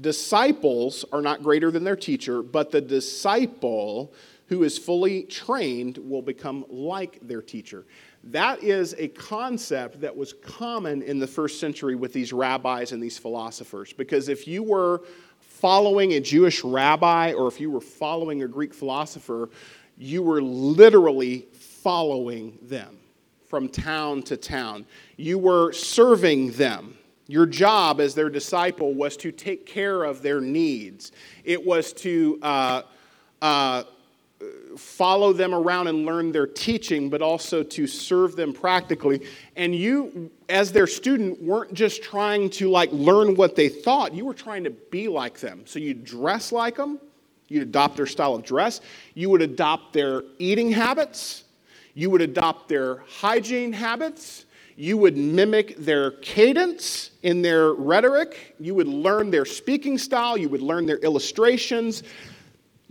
[0.00, 4.12] disciples are not greater than their teacher, but the disciple
[4.46, 7.84] who is fully trained will become like their teacher.
[8.24, 13.02] That is a concept that was common in the first century with these rabbis and
[13.02, 13.92] these philosophers.
[13.92, 15.02] Because if you were
[15.60, 19.50] following a Jewish rabbi or if you were following a Greek philosopher,
[19.96, 22.96] you were literally following them
[23.48, 24.86] from town to town.
[25.16, 26.96] You were serving them.
[27.26, 31.12] Your job as their disciple was to take care of their needs.
[31.44, 32.82] It was to uh,
[33.42, 33.82] uh,
[34.76, 39.26] follow them around and learn their teaching, but also to serve them practically.
[39.56, 44.24] And you, as their student, weren't just trying to like learn what they thought, you
[44.24, 45.62] were trying to be like them.
[45.66, 46.98] So you dress like them,
[47.48, 48.80] you'd adopt their style of dress,
[49.14, 51.44] you would adopt their eating habits,
[51.94, 54.44] you would adopt their hygiene habits.
[54.80, 58.54] You would mimic their cadence in their rhetoric.
[58.60, 60.36] You would learn their speaking style.
[60.36, 62.04] You would learn their illustrations.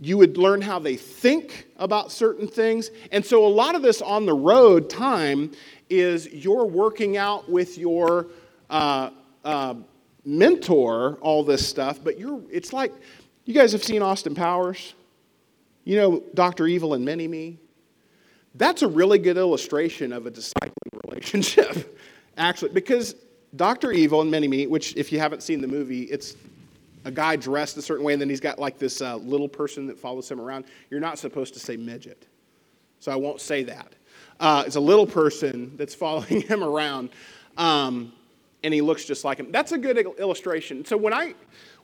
[0.00, 2.90] You would learn how they think about certain things.
[3.10, 5.52] And so, a lot of this on the road time
[5.90, 8.28] is you're working out with your
[8.70, 9.10] uh,
[9.44, 9.74] uh,
[10.24, 12.92] mentor all this stuff, but you're, it's like,
[13.44, 14.94] you guys have seen Austin Powers?
[15.84, 16.66] You know Dr.
[16.66, 17.58] Evil and Mini Me?
[18.54, 21.98] That's a really good illustration of a discipling relationship.
[22.36, 23.14] Actually, because
[23.56, 23.92] Dr.
[23.92, 26.36] Evil and Mini Me, which if you haven't seen the movie, it's
[27.04, 29.86] a guy dressed a certain way, and then he's got like this uh, little person
[29.86, 30.64] that follows him around.
[30.90, 32.26] You're not supposed to say midget.
[33.00, 33.94] So I won't say that.
[34.40, 37.10] Uh, it's a little person that's following him around,
[37.56, 38.12] um,
[38.62, 39.50] and he looks just like him.
[39.52, 40.84] That's a good illustration.
[40.84, 41.34] So when I,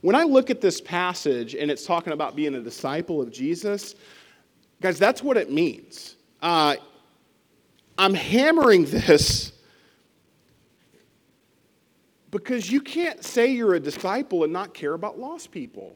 [0.00, 3.94] when I look at this passage and it's talking about being a disciple of Jesus,
[4.80, 6.16] guys, that's what it means.
[6.42, 6.76] Uh,
[7.96, 9.52] I'm hammering this
[12.34, 15.94] because you can't say you're a disciple and not care about lost people.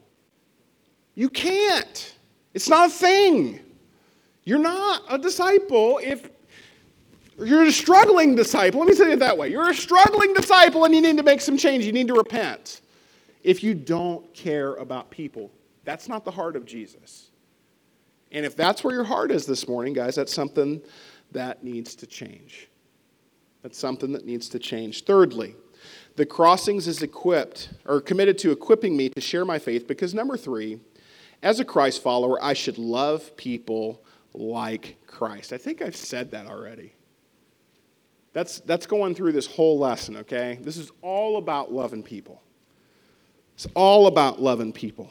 [1.13, 2.15] You can't.
[2.53, 3.59] It's not a thing.
[4.45, 6.29] You're not a disciple if
[7.37, 8.79] you're a struggling disciple.
[8.79, 9.49] Let me say it that way.
[9.49, 11.83] You're a struggling disciple and you need to make some change.
[11.83, 12.79] You need to repent.
[13.43, 15.51] If you don't care about people,
[15.83, 17.31] that's not the heart of Jesus.
[18.31, 20.81] And if that's where your heart is this morning, guys, that's something
[21.33, 22.69] that needs to change.
[23.61, 25.03] That's something that needs to change.
[25.03, 25.55] Thirdly,
[26.19, 30.35] the crossings is equipped or committed to equipping me to share my faith because number
[30.35, 30.77] three,
[31.41, 34.03] as a Christ follower, I should love people
[34.33, 35.53] like Christ.
[35.53, 36.91] I think I've said that already.
[38.33, 40.59] That's, that's going through this whole lesson, okay?
[40.61, 42.43] This is all about loving people.
[43.53, 45.09] It's all about loving people.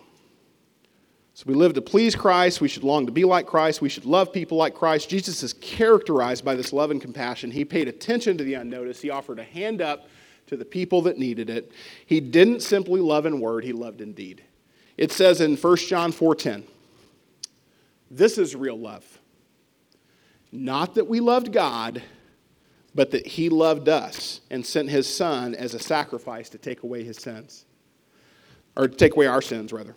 [1.32, 2.60] So we live to please Christ.
[2.60, 3.80] We should long to be like Christ.
[3.80, 5.08] We should love people like Christ.
[5.08, 7.50] Jesus is characterized by this love and compassion.
[7.50, 9.00] He paid attention to the unnoticed.
[9.00, 10.06] He offered a hand up
[10.48, 11.72] to the people that needed it.
[12.04, 14.42] He didn't simply love in word, he loved in deed.
[14.96, 16.64] It says in 1 John 4:10,
[18.10, 19.04] this is real love.
[20.50, 22.02] Not that we loved God,
[22.94, 27.04] but that he loved us and sent his son as a sacrifice to take away
[27.04, 27.64] his sins.
[28.76, 29.94] Or take away our sins, rather.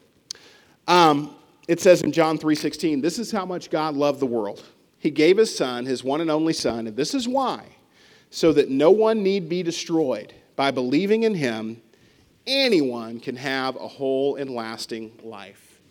[0.88, 1.36] Um,
[1.68, 4.64] it says in John 3:16, this is how much God loved the world.
[5.00, 7.64] He gave his son, his one and only son, and this is why,
[8.30, 10.34] so that no one need be destroyed.
[10.62, 11.82] By believing in him,
[12.46, 15.82] anyone can have a whole and lasting life.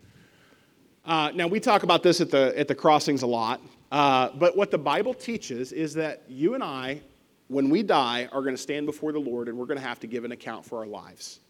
[1.04, 4.56] Uh, now, we talk about this at the, at the crossings a lot, uh, but
[4.56, 7.00] what the Bible teaches is that you and I,
[7.48, 9.98] when we die, are going to stand before the Lord and we're going to have
[9.98, 11.40] to give an account for our lives.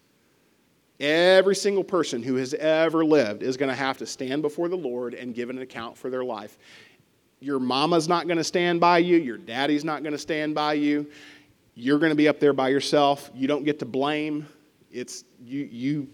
[0.99, 4.77] Every single person who has ever lived is going to have to stand before the
[4.77, 6.57] Lord and give an account for their life.
[7.39, 10.73] Your mama's not going to stand by you, your daddy's not going to stand by
[10.73, 11.05] you.
[11.75, 13.31] You're going to be up there by yourself.
[13.33, 14.47] You don't get to blame.
[14.91, 16.07] It's you you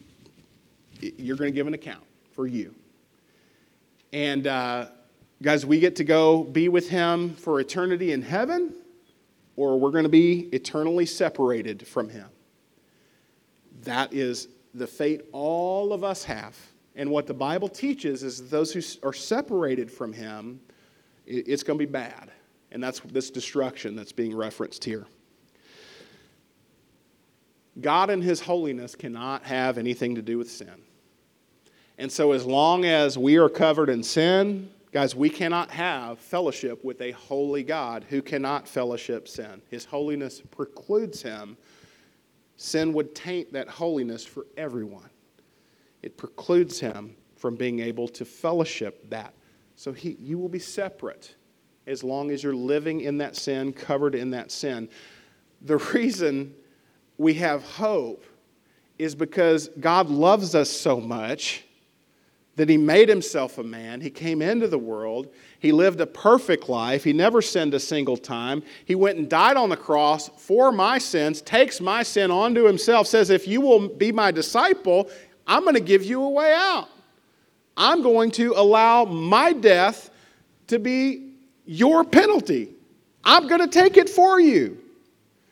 [1.00, 2.74] you're going to give an account for you.
[4.14, 4.88] And uh,
[5.42, 8.74] guys, we get to go be with him for eternity in heaven,
[9.56, 12.30] or we're going to be eternally separated from him.
[13.84, 16.56] That is the fate all of us have.
[16.96, 20.60] And what the Bible teaches is those who are separated from him,
[21.26, 22.32] it's going to be bad.
[22.72, 25.06] And that's this destruction that's being referenced here.
[27.82, 30.82] God in his holiness cannot have anything to do with sin.
[31.98, 36.84] And so, as long as we are covered in sin, guys, we cannot have fellowship
[36.84, 39.62] with a holy God who cannot fellowship sin.
[39.70, 41.58] His holiness precludes him.
[42.56, 45.10] Sin would taint that holiness for everyone,
[46.02, 49.34] it precludes him from being able to fellowship that.
[49.76, 51.36] So, he, you will be separate
[51.88, 54.90] as long as you're living in that sin, covered in that sin.
[55.62, 56.54] The reason
[57.18, 58.24] we have hope
[58.98, 61.64] is because God loves us so much
[62.56, 64.02] that he made himself a man.
[64.02, 65.28] He came into the world.
[65.60, 67.04] He lived a perfect life.
[67.04, 68.64] He never sinned a single time.
[68.86, 73.06] He went and died on the cross for my sins, takes my sin onto himself,
[73.06, 75.10] says, If you will be my disciple,
[75.46, 76.90] I'm going to give you a way out.
[77.78, 80.10] I'm going to allow my death
[80.66, 81.34] to be
[81.66, 82.70] your penalty.
[83.24, 84.82] I'm going to take it for you.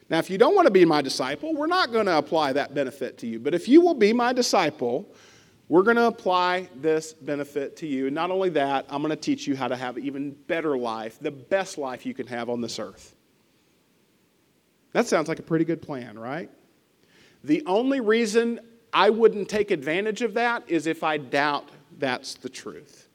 [0.10, 2.74] Now, if you don't want to be my disciple, we're not going to apply that
[2.74, 3.39] benefit to you.
[3.39, 5.12] But if you will be my disciple,
[5.68, 8.06] we're going to apply this benefit to you.
[8.06, 10.78] And not only that, I'm going to teach you how to have an even better
[10.78, 13.15] life, the best life you can have on this earth.
[14.91, 16.52] That sounds like a pretty good plan, right?
[17.44, 18.60] The only reason
[18.94, 23.10] I wouldn't take advantage of that is if I doubt that's the truth.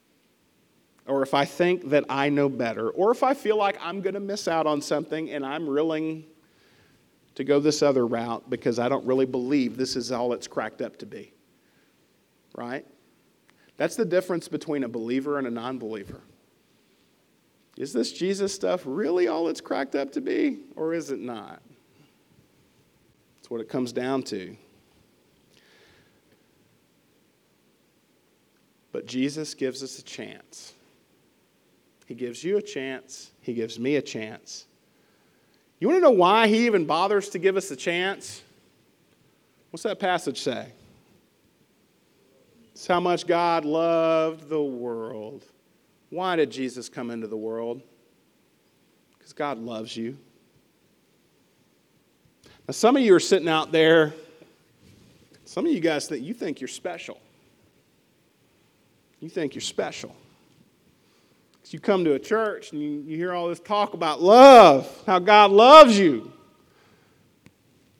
[1.06, 2.90] Or if I think that I know better.
[2.90, 6.24] Or if I feel like I'm going to miss out on something and I'm willing
[7.40, 10.80] to go this other route because I don't really believe this is all it's cracked
[10.80, 11.32] up to be
[12.54, 12.84] right?
[13.76, 16.20] That's the difference between a believer and a non believer.
[17.76, 21.62] Is this Jesus stuff really all it's cracked up to be, or is it not?
[23.36, 24.54] That's what it comes down to.
[28.92, 30.74] But Jesus gives us a chance.
[32.06, 34.66] He gives you a chance, He gives me a chance.
[35.80, 38.42] You want to know why he even bothers to give us a chance?
[39.70, 40.68] What's that passage say?
[42.72, 45.44] It's how much God loved the world.
[46.10, 47.80] Why did Jesus come into the world?
[49.18, 50.18] Because God loves you.
[52.68, 54.12] Now, some of you are sitting out there,
[55.46, 57.18] some of you guys think you think you're special.
[59.18, 60.14] You think you're special.
[61.72, 65.20] You come to a church and you, you hear all this talk about love, how
[65.20, 66.32] God loves you.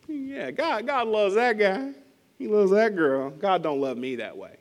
[0.08, 1.92] Yeah, God, God loves that guy.
[2.36, 3.30] He loves that girl.
[3.30, 4.56] God don't love me that way.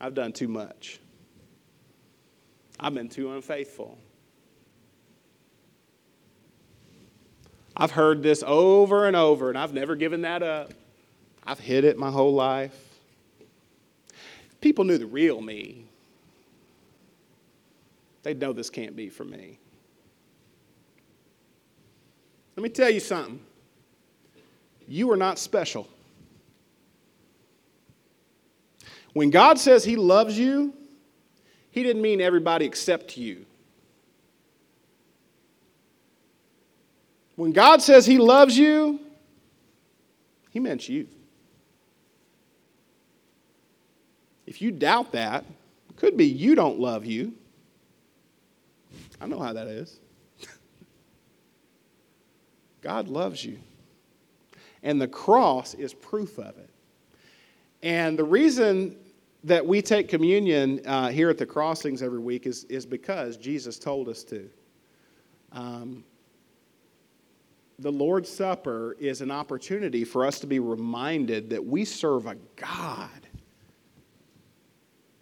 [0.00, 1.00] I've done too much.
[2.78, 3.98] I've been too unfaithful.
[7.76, 10.72] I've heard this over and over, and I've never given that up.
[11.44, 12.78] I've hid it my whole life.
[14.60, 15.83] people knew the real me,
[18.24, 19.58] they'd know this can't be for me.
[22.56, 23.40] Let me tell you something.
[24.88, 25.88] You are not special.
[29.12, 30.74] When God says He loves you,
[31.70, 33.46] He didn't mean everybody except you.
[37.36, 39.00] When God says He loves you,
[40.50, 41.06] He meant you.
[44.46, 45.44] If you doubt that,
[45.90, 47.34] it could be you don't love you.
[49.20, 50.00] I know how that is.
[52.80, 53.58] God loves you.
[54.82, 56.70] And the cross is proof of it.
[57.82, 58.96] And the reason
[59.44, 63.78] that we take communion uh, here at the crossings every week is, is because Jesus
[63.78, 64.48] told us to.
[65.52, 66.04] Um,
[67.78, 72.36] the Lord's Supper is an opportunity for us to be reminded that we serve a
[72.56, 73.23] God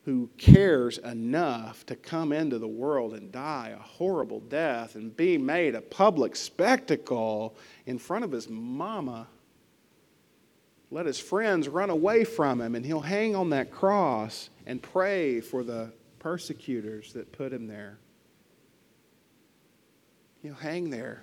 [0.04, 5.38] who cares enough to come into the world and die a horrible death and be
[5.38, 7.54] made a public spectacle
[7.86, 9.28] in front of his mama.
[10.90, 15.40] Let his friends run away from him, and he'll hang on that cross and pray
[15.40, 17.98] for the persecutors that put him there.
[20.42, 21.22] He'll hang there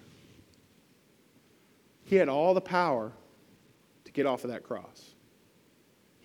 [2.09, 3.11] he had all the power
[4.03, 5.13] to get off of that cross.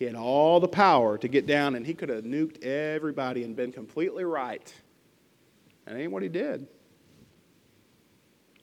[0.05, 3.57] He had all the power to get down, and he could have nuked everybody and
[3.57, 4.71] been completely right.
[5.87, 6.67] That ain't what he did.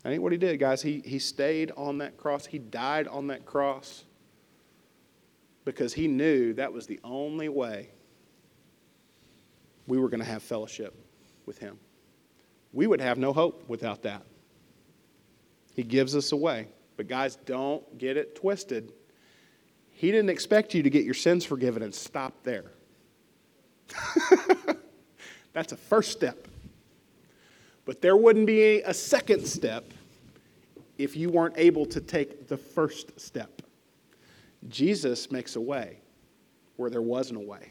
[0.03, 0.83] That ain't what he did, guys.
[0.83, 4.03] He, he stayed on that cross, he died on that cross
[5.65, 7.89] because he knew that was the only way
[9.87, 10.93] we were going to have fellowship
[11.47, 11.79] with him.
[12.71, 14.21] We would have no hope without that.
[15.73, 16.67] He gives us a way.
[16.97, 18.93] But, guys, don't get it twisted.
[20.01, 22.71] He didn't expect you to get your sins forgiven and stop there.
[25.53, 26.47] That's a first step.
[27.85, 29.85] But there wouldn't be a second step
[30.97, 33.61] if you weren't able to take the first step.
[34.69, 35.99] Jesus makes a way
[36.77, 37.69] where there wasn't a way.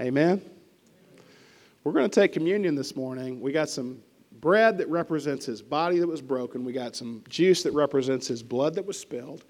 [0.00, 0.42] Amen?
[1.84, 3.40] We're going to take communion this morning.
[3.40, 4.02] We got some
[4.40, 6.64] bread that represents his body that was broken.
[6.64, 9.44] We got some juice that represents his blood that was spilled.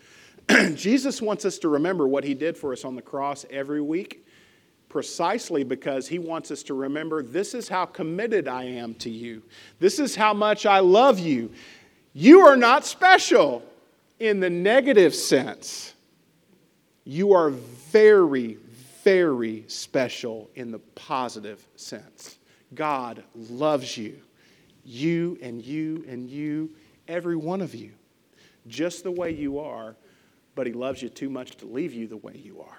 [0.75, 4.27] Jesus wants us to remember what he did for us on the cross every week,
[4.89, 9.43] precisely because he wants us to remember this is how committed I am to you.
[9.79, 11.51] This is how much I love you.
[12.15, 13.63] You are not special
[14.19, 15.95] in the negative sense.
[17.05, 18.59] You are very,
[19.05, 22.39] very special in the positive sense.
[22.75, 24.21] God loves you
[24.89, 26.71] you and you and you,
[27.07, 27.93] every one of you,
[28.67, 29.95] just the way you are,
[30.59, 32.79] but He loves you too much to leave you the way you are.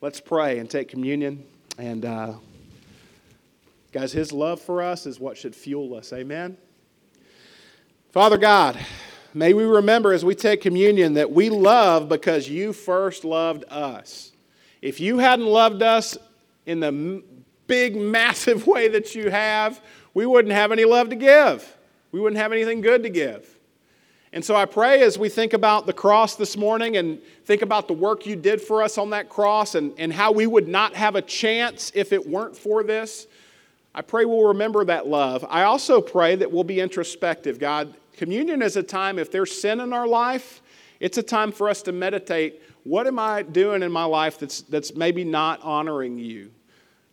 [0.00, 1.44] Let's pray and take communion.
[1.76, 2.36] And, uh,
[3.92, 6.10] guys, His love for us is what should fuel us.
[6.10, 6.56] Amen?
[8.12, 8.78] Father God,
[9.34, 14.32] may we remember as we take communion that we love because you first loved us.
[14.80, 16.16] If you hadn't loved us
[16.64, 17.22] in the
[17.66, 19.82] big, massive way that you have,
[20.14, 21.76] we wouldn't have any love to give.
[22.10, 23.57] We wouldn't have anything good to give.
[24.32, 27.88] And so I pray as we think about the cross this morning and think about
[27.88, 30.94] the work you did for us on that cross and, and how we would not
[30.94, 33.26] have a chance if it weren't for this,
[33.94, 35.46] I pray we'll remember that love.
[35.48, 37.58] I also pray that we'll be introspective.
[37.58, 40.60] God, communion is a time, if there's sin in our life,
[41.00, 44.62] it's a time for us to meditate what am I doing in my life that's,
[44.62, 46.50] that's maybe not honoring you?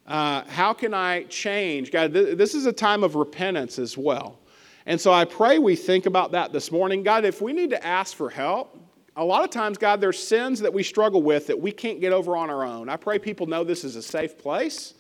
[0.08, 1.92] Uh, how can I change?
[1.92, 4.40] God, th- this is a time of repentance as well.
[4.86, 7.04] And so I pray we think about that this morning.
[7.04, 8.80] God, if we need to ask for help,
[9.16, 12.14] a lot of times, God, there's sins that we struggle with that we can't get
[12.14, 12.90] over on our own.
[12.90, 14.94] I pray people know this is a safe place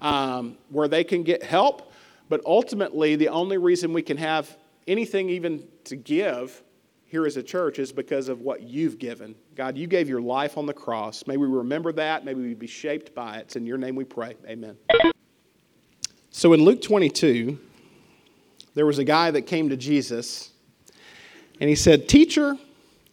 [0.00, 1.92] um, where they can get help.
[2.28, 4.56] But ultimately, the only reason we can have
[4.86, 6.62] anything even to give
[7.06, 9.34] here as a church is because of what you've given.
[9.54, 11.26] God, you gave your life on the cross.
[11.26, 12.24] May we remember that.
[12.24, 13.42] May we be shaped by it.
[13.42, 14.34] It's in your name we pray.
[14.46, 14.76] Amen.
[16.30, 17.58] So in Luke 22,
[18.76, 20.50] there was a guy that came to Jesus
[21.58, 22.58] and he said, Teacher,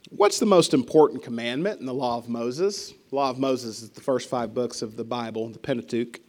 [0.10, 2.94] what's the most important commandment in the law of Moses?
[3.10, 6.20] The law of Moses is the first five books of the Bible, the Pentateuch.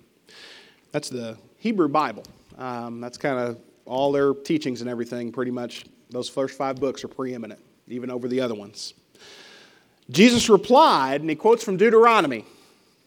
[0.93, 2.22] That's the Hebrew Bible.
[2.57, 5.85] Um, that's kind of all their teachings and everything, pretty much.
[6.11, 7.59] Those first five books are preeminent,
[7.89, 8.95] even over the other ones.
[10.11, 12.45] Jesus replied, and he quotes from Deuteronomy.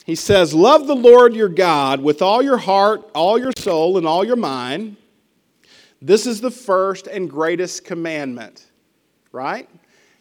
[0.05, 4.05] He says, Love the Lord your God with all your heart, all your soul, and
[4.05, 4.97] all your mind.
[6.01, 8.67] This is the first and greatest commandment
[9.37, 9.69] right?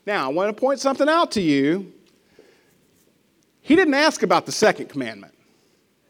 [0.05, 1.93] Now, I want to point something out to you.
[3.63, 5.35] He didn't ask about the second commandment,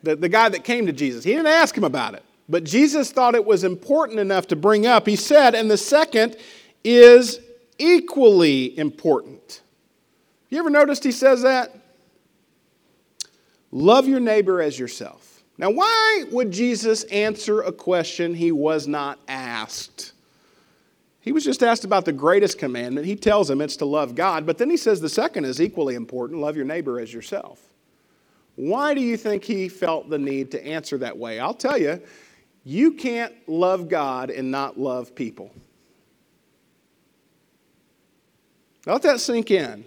[0.02, 1.24] the, the guy that came to Jesus.
[1.24, 2.22] He didn't ask him about it.
[2.48, 5.06] But Jesus thought it was important enough to bring up.
[5.06, 6.36] He said, and the second
[6.84, 7.40] is
[7.78, 9.62] equally important.
[10.50, 11.74] You ever noticed he says that?
[13.72, 15.25] Love your neighbor as yourself.
[15.58, 20.12] Now, why would Jesus answer a question he was not asked?
[21.20, 23.06] He was just asked about the greatest commandment.
[23.06, 25.94] He tells him it's to love God, but then he says the second is equally
[25.94, 27.60] important love your neighbor as yourself.
[28.54, 31.40] Why do you think he felt the need to answer that way?
[31.40, 32.00] I'll tell you,
[32.64, 35.52] you can't love God and not love people.
[38.86, 39.84] Let that sink in.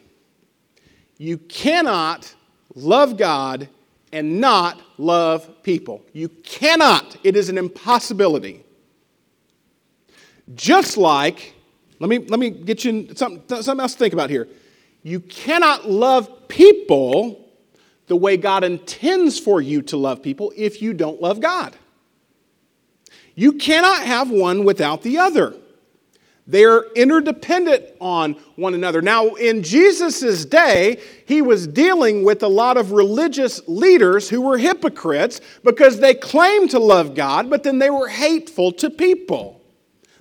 [1.17, 2.33] You cannot
[2.75, 3.69] love God
[4.11, 6.03] and not love people.
[6.13, 7.17] You cannot.
[7.23, 8.63] It is an impossibility.
[10.55, 11.53] Just like,
[11.99, 14.47] let me, let me get you something, something else to think about here.
[15.03, 17.47] You cannot love people
[18.07, 21.75] the way God intends for you to love people if you don't love God.
[23.35, 25.55] You cannot have one without the other.
[26.49, 29.03] They're interdependent on one another.
[29.03, 34.57] Now, in Jesus' day, he was dealing with a lot of religious leaders who were
[34.57, 39.61] hypocrites because they claimed to love God, but then they were hateful to people.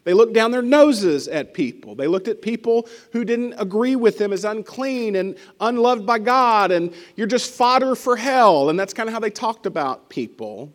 [0.04, 1.94] They looked down their noses at people.
[1.94, 6.72] They looked at people who didn't agree with them as unclean and unloved by God,
[6.72, 8.68] and you're just fodder for hell.
[8.68, 10.74] And that's kind of how they talked about people.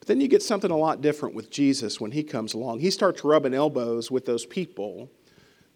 [0.00, 2.80] But then you get something a lot different with Jesus when he comes along.
[2.80, 5.10] He starts rubbing elbows with those people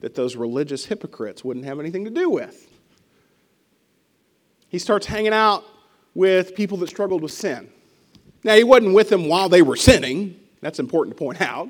[0.00, 2.70] that those religious hypocrites wouldn't have anything to do with.
[4.68, 5.64] He starts hanging out
[6.14, 7.70] with people that struggled with sin.
[8.42, 10.40] Now, he wasn't with them while they were sinning.
[10.60, 11.68] That's important to point out.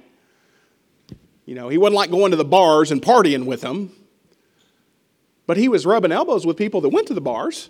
[1.47, 3.93] You know, he wasn't like going to the bars and partying with them,
[5.47, 7.69] but he was rubbing elbows with people that went to the bars.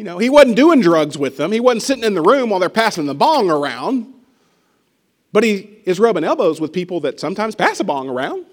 [0.00, 1.52] You know, he wasn't doing drugs with them.
[1.52, 4.10] He wasn't sitting in the room while they're passing the bong around.
[5.30, 8.46] But he is rubbing elbows with people that sometimes pass a bong around.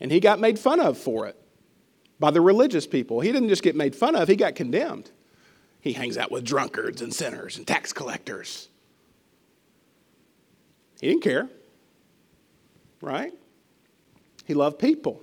[0.00, 1.36] And he got made fun of for it
[2.18, 3.20] by the religious people.
[3.20, 5.10] He didn't just get made fun of, he got condemned.
[5.82, 8.68] He hangs out with drunkards and sinners and tax collectors.
[10.98, 11.46] He didn't care,
[13.02, 13.34] right?
[14.46, 15.22] He loved people.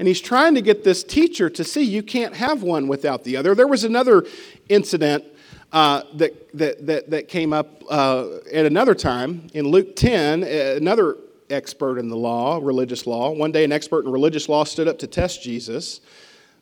[0.00, 3.36] And he's trying to get this teacher to see you can't have one without the
[3.36, 3.54] other.
[3.54, 4.24] There was another
[4.70, 5.26] incident
[5.72, 10.42] uh, that, that, that, that, came up uh, at another time in Luke 10.
[10.42, 11.18] Another
[11.50, 14.98] expert in the law, religious law, one day an expert in religious law stood up
[15.00, 16.00] to test Jesus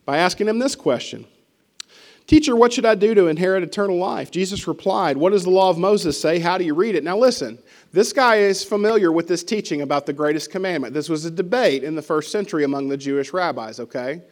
[0.04, 1.24] by asking him this question
[2.26, 4.32] Teacher, what should I do to inherit eternal life?
[4.32, 6.40] Jesus replied, What does the law of Moses say?
[6.40, 7.04] How do you read it?
[7.04, 7.60] Now listen,
[7.98, 10.94] this guy is familiar with this teaching about the greatest commandment.
[10.94, 14.22] This was a debate in the first century among the Jewish rabbis, okay?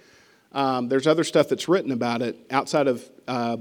[0.53, 3.57] Um, there's other stuff that's written about it outside of uh,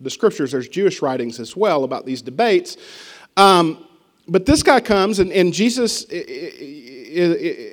[0.00, 0.52] the scriptures.
[0.52, 2.78] There's Jewish writings as well about these debates.
[3.36, 3.86] Um,
[4.26, 6.06] but this guy comes, and, and Jesus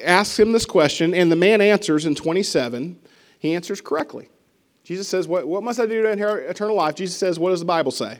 [0.03, 2.99] asks him this question, and the man answers in 27.
[3.39, 4.27] He answers correctly.
[4.83, 6.95] Jesus says, what, what must I do to inherit eternal life?
[6.95, 8.19] Jesus says, What does the Bible say?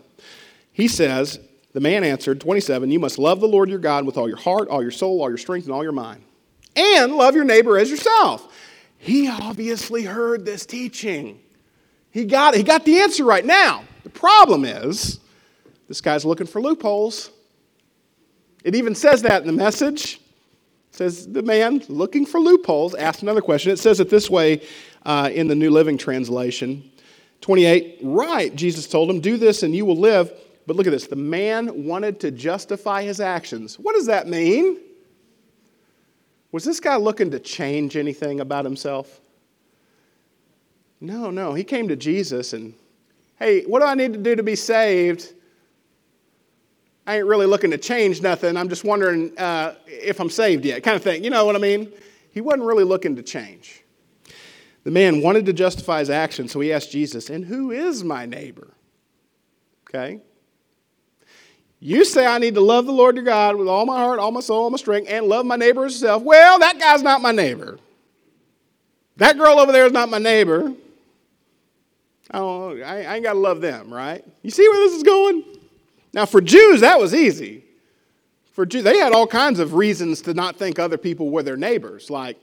[0.72, 1.42] He says,
[1.74, 4.70] the man answered, 27, You must love the Lord your God with all your heart,
[4.70, 6.24] all your soul, all your strength, and all your mind.
[6.76, 8.54] And love your neighbor as yourself.
[8.98, 11.40] He obviously heard this teaching.
[12.12, 12.58] He got it.
[12.58, 13.84] He got the answer right now.
[14.04, 15.20] The problem is,
[15.88, 17.32] this guy's looking for loopholes.
[18.64, 20.16] It even says that in the message.
[20.92, 23.72] It says the man looking for loopholes asked another question.
[23.72, 24.62] It says it this way
[25.06, 26.92] uh, in the New Living Translation.
[27.42, 30.32] 28, right, Jesus told him, do this and you will live.
[30.68, 33.80] But look at this the man wanted to justify his actions.
[33.80, 34.78] What does that mean?
[36.52, 39.22] Was this guy looking to change anything about himself?
[41.00, 41.54] No, no.
[41.54, 42.74] He came to Jesus and,
[43.40, 45.34] hey, what do I need to do to be saved?
[47.06, 48.58] I ain't really looking to change nothing.
[48.58, 51.24] I'm just wondering uh, if I'm saved yet, kind of thing.
[51.24, 51.92] You know what I mean?
[52.32, 53.84] He wasn't really looking to change.
[54.84, 58.26] The man wanted to justify his action, so he asked Jesus, And who is my
[58.26, 58.74] neighbor?
[59.90, 60.22] Okay?
[61.80, 64.32] You say I need to love the Lord your God with all my heart, all
[64.32, 66.24] my soul, all my strength, and love my neighbor as self.
[66.24, 67.78] Well, that guy's not my neighbor.
[69.18, 70.74] That girl over there is not my neighbor.
[72.32, 74.24] I don't I ain't got to love them, right?
[74.42, 75.44] You see where this is going?
[76.14, 77.64] Now, for Jews, that was easy.
[78.52, 81.58] For Jews, they had all kinds of reasons to not think other people were their
[81.58, 82.38] neighbors, like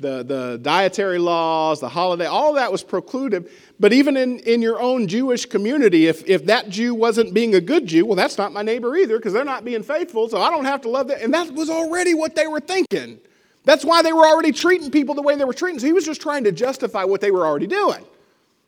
[0.00, 3.50] the, the dietary laws, the holiday, all that was precluded.
[3.78, 7.60] But even in, in your own Jewish community, if, if that Jew wasn't being a
[7.60, 10.50] good Jew, well, that's not my neighbor either because they're not being faithful, so I
[10.50, 11.18] don't have to love them.
[11.22, 13.20] And that was already what they were thinking.
[13.64, 15.78] That's why they were already treating people the way they were treating.
[15.78, 18.04] So he was just trying to justify what they were already doing.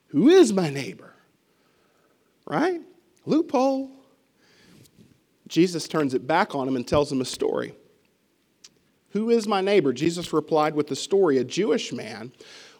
[0.08, 1.14] Who is my neighbor?
[2.46, 2.80] Right?
[3.24, 3.90] Loophole.
[5.48, 7.74] Jesus turns it back on him and tells him a story.
[9.12, 9.92] Who is my neighbor?
[9.92, 11.38] Jesus replied with the story.
[11.38, 12.32] A Jewish man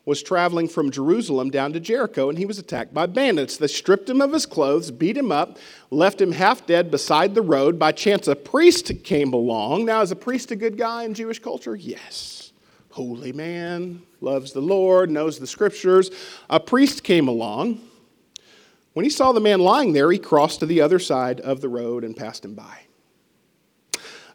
[0.05, 3.57] was traveling from Jerusalem down to Jericho and he was attacked by bandits.
[3.57, 5.59] They stripped him of his clothes, beat him up,
[5.91, 7.79] left him half dead beside the road.
[7.79, 9.85] By chance, a priest came along.
[9.85, 11.77] Now, is a priest a good guy in Jewish culture?
[11.77, 12.53] Yes.
[12.91, 16.11] Holy man, loves the Lord, knows the scriptures.
[16.51, 17.81] A priest came along.
[18.93, 21.69] When he saw the man lying there, he crossed to the other side of the
[21.69, 22.81] road and passed him by.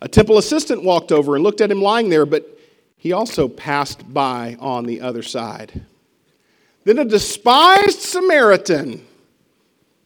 [0.02, 2.58] A temple assistant walked over and looked at him lying there, but
[2.98, 5.86] he also passed by on the other side.
[6.84, 9.06] Then a despised Samaritan.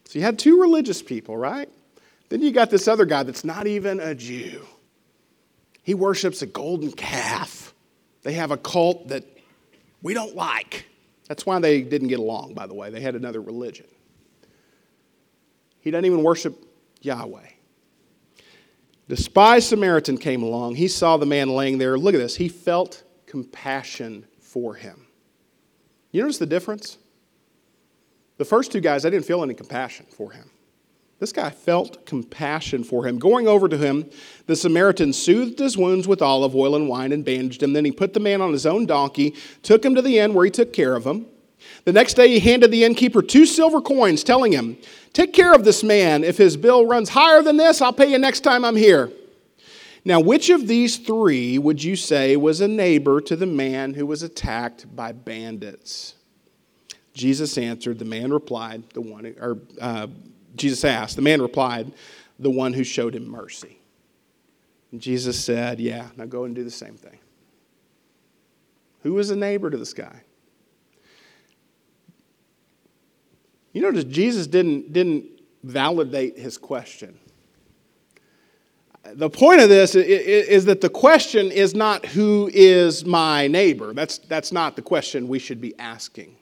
[0.04, 1.68] So you had two religious people, right?
[2.28, 4.66] Then you got this other guy that's not even a Jew.
[5.82, 7.74] He worships a golden calf.
[8.22, 9.24] They have a cult that
[10.02, 10.86] we don't like.
[11.28, 12.90] That's why they didn't get along, by the way.
[12.90, 13.86] They had another religion.
[15.80, 16.62] He doesn't even worship
[17.00, 17.48] Yahweh.
[19.08, 20.76] Despised Samaritan came along.
[20.76, 21.98] He saw the man laying there.
[21.98, 22.36] Look at this.
[22.36, 25.06] He felt compassion for him.
[26.12, 26.98] You notice the difference?
[28.38, 30.50] The first two guys, I didn't feel any compassion for him.
[31.18, 33.18] This guy felt compassion for him.
[33.18, 34.10] Going over to him,
[34.46, 37.72] the Samaritan soothed his wounds with olive oil and wine and bandaged him.
[37.72, 40.44] Then he put the man on his own donkey, took him to the inn where
[40.44, 41.26] he took care of him.
[41.84, 44.76] The next day, he handed the innkeeper two silver coins, telling him,
[45.12, 46.24] Take care of this man.
[46.24, 49.12] If his bill runs higher than this, I'll pay you next time I'm here.
[50.04, 54.06] Now, which of these three would you say was a neighbor to the man who
[54.06, 56.14] was attacked by bandits?
[57.14, 57.98] Jesus answered.
[57.98, 60.08] The man replied, the one, or uh,
[60.56, 61.16] Jesus asked.
[61.16, 61.92] The man replied,
[62.38, 63.78] the one who showed him mercy.
[64.90, 67.18] And Jesus said, Yeah, now go and do the same thing.
[69.02, 70.22] Who was a neighbor to this guy?
[73.72, 75.24] You notice Jesus didn't, didn't
[75.62, 77.18] validate his question.
[79.14, 83.92] The point of this is that the question is not who is my neighbor.
[83.92, 86.36] That's, that's not the question we should be asking.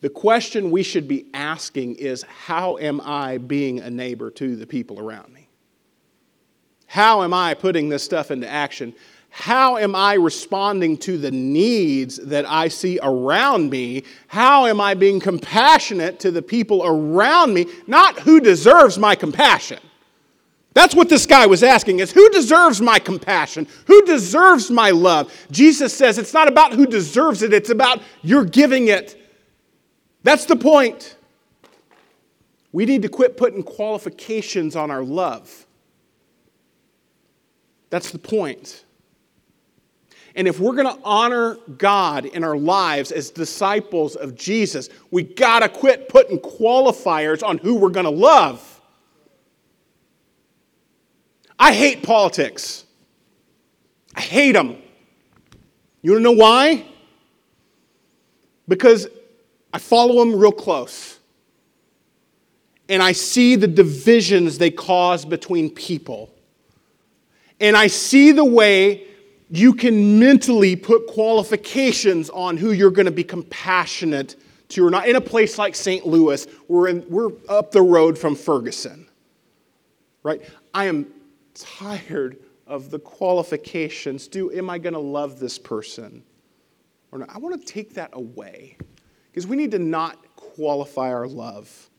[0.00, 4.66] The question we should be asking is how am I being a neighbor to the
[4.66, 5.48] people around me?
[6.86, 8.94] How am I putting this stuff into action?
[9.30, 14.02] How am I responding to the needs that I see around me?
[14.26, 17.66] How am I being compassionate to the people around me?
[17.86, 19.78] Not who deserves my compassion.
[20.74, 23.66] That's what this guy was asking is who deserves my compassion?
[23.86, 25.32] Who deserves my love?
[25.50, 29.16] Jesus says it's not about who deserves it, it's about you're giving it.
[30.22, 31.16] That's the point.
[32.72, 35.66] We need to quit putting qualifications on our love.
[37.90, 38.84] That's the point.
[40.40, 45.22] And if we're going to honor God in our lives as disciples of Jesus, we
[45.22, 48.80] got to quit putting qualifiers on who we're going to love.
[51.58, 52.86] I hate politics.
[54.14, 54.78] I hate them.
[56.00, 56.86] You want to know why?
[58.66, 59.08] Because
[59.74, 61.18] I follow them real close.
[62.88, 66.34] And I see the divisions they cause between people.
[67.60, 69.06] And I see the way
[69.50, 74.36] you can mentally put qualifications on who you're going to be compassionate
[74.68, 75.08] to or not.
[75.08, 76.06] In a place like St.
[76.06, 79.08] Louis, we're, in, we're up the road from Ferguson,
[80.22, 80.40] right?
[80.72, 81.08] I am
[81.54, 82.38] tired
[82.68, 84.28] of the qualifications.
[84.28, 86.22] Do am I going to love this person
[87.10, 87.30] or not?
[87.30, 88.76] I want to take that away
[89.30, 91.90] because we need to not qualify our love.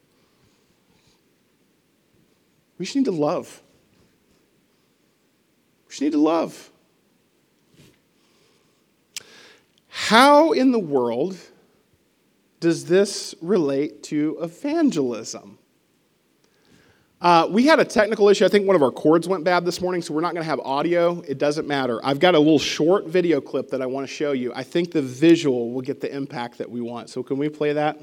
[2.78, 3.62] We just need to love.
[5.86, 6.72] We just need to love.
[10.08, 11.38] How in the world
[12.60, 15.60] does this relate to evangelism?
[17.22, 18.44] Uh, we had a technical issue.
[18.44, 20.50] I think one of our cords went bad this morning, so we're not going to
[20.50, 21.22] have audio.
[21.28, 22.02] It doesn't matter.
[22.04, 24.52] I've got a little short video clip that I want to show you.
[24.56, 27.12] I think the visual will get the impact that we want.
[27.12, 28.00] So, can we play that?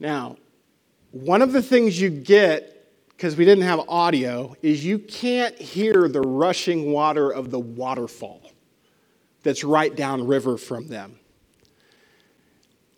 [0.00, 0.36] Now,
[1.12, 6.08] one of the things you get, because we didn't have audio, is you can't hear
[6.08, 8.42] the rushing water of the waterfall
[9.46, 11.18] that's right downriver from them.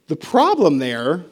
[0.08, 1.26] The problem there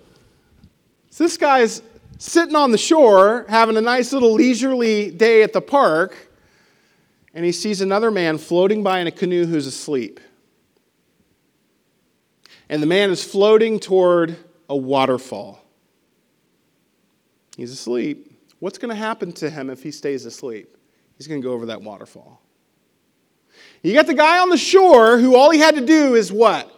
[1.10, 1.82] is this guy's
[2.18, 6.14] sitting on the shore having a nice little leisurely day at the park,
[7.34, 10.20] and he sees another man floating by in a canoe who's asleep.
[12.68, 14.36] And the man is floating toward
[14.68, 15.62] a waterfall.
[17.56, 18.38] He's asleep.
[18.58, 20.76] What's going to happen to him if he stays asleep?
[21.16, 22.42] He's going to go over that waterfall.
[23.82, 26.72] You got the guy on the shore who all he had to do is what?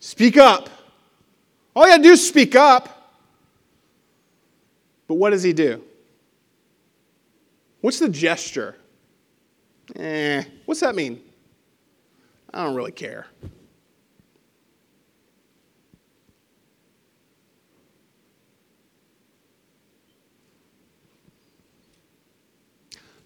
[0.00, 0.68] Speak up.
[1.74, 3.16] All he had to do is speak up.
[5.06, 5.82] But what does he do?
[7.80, 8.76] What's the gesture?
[9.96, 11.20] Eh, what's that mean?
[12.52, 13.26] I don't really care.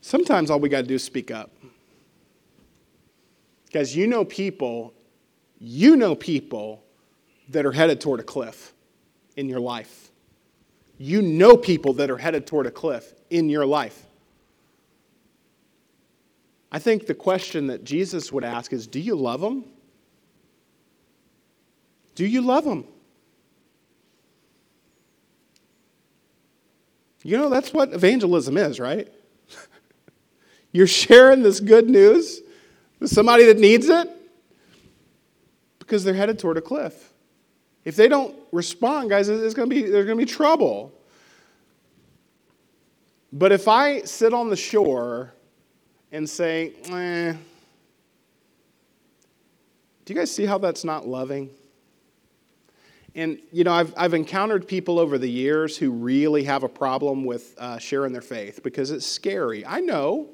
[0.01, 1.51] Sometimes all we got to do is speak up.
[3.73, 4.95] Guys, you know people,
[5.59, 6.83] you know people
[7.49, 8.73] that are headed toward a cliff
[9.37, 10.13] in your life
[11.03, 14.07] you know people that are headed toward a cliff in your life.
[16.71, 19.65] I think the question that Jesus would ask is Do you love them?
[22.15, 22.87] Do you love them?
[27.25, 29.13] You know, that's what evangelism is, right?
[30.73, 32.43] You're sharing this good news
[33.07, 34.09] somebody that needs it
[35.79, 37.13] because they're headed toward a cliff.
[37.85, 40.93] If they don't respond, guys, it's going to be, there's going to be trouble.
[43.33, 45.33] But if I sit on the shore
[46.13, 47.33] and say, eh,
[50.05, 51.51] do you guys see how that's not loving?
[53.15, 57.25] And, you know, I've, I've encountered people over the years who really have a problem
[57.25, 59.67] with uh, sharing their faith because it's scary.
[59.67, 60.31] I know.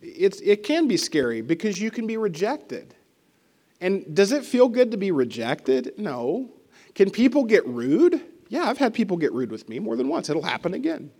[0.00, 2.94] It's, it can be scary because you can be rejected.
[3.80, 5.94] And does it feel good to be rejected?
[5.98, 6.50] No.
[6.94, 8.20] Can people get rude?
[8.48, 10.28] Yeah, I've had people get rude with me more than once.
[10.28, 11.10] It'll happen again.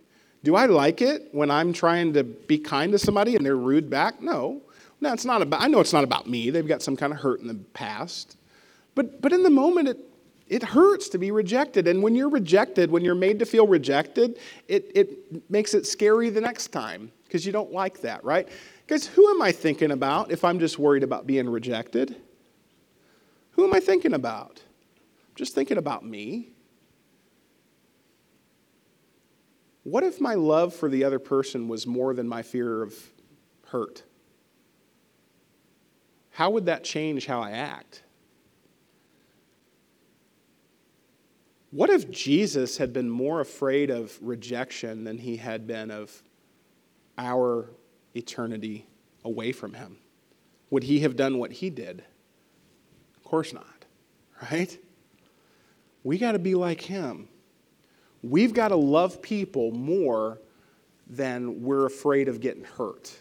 [0.43, 3.89] Do I like it when I'm trying to be kind to somebody and they're rude
[3.89, 4.21] back?
[4.21, 4.61] No.
[5.01, 6.49] No, it's not about, I know it's not about me.
[6.49, 8.37] They've got some kind of hurt in the past.
[8.95, 9.97] But, but in the moment, it,
[10.47, 11.87] it hurts to be rejected.
[11.87, 16.29] And when you're rejected, when you're made to feel rejected, it, it makes it scary
[16.29, 18.49] the next time because you don't like that, right?
[18.87, 22.15] Because who am I thinking about if I'm just worried about being rejected?
[23.51, 24.63] Who am I thinking about?
[25.27, 26.49] I'm just thinking about me.
[29.83, 32.95] What if my love for the other person was more than my fear of
[33.67, 34.03] hurt?
[36.31, 38.01] How would that change how I act?
[41.69, 46.23] What if Jesus had been more afraid of rejection than he had been of
[47.19, 47.69] our
[48.15, 48.87] eternity
[49.23, 49.97] away from him?
[50.71, 52.03] Would he have done what he did?
[53.15, 53.85] Of course not,
[54.51, 54.75] right?
[56.03, 57.27] We got to be like him.
[58.23, 60.39] We've got to love people more
[61.07, 63.11] than we're afraid of getting hurt.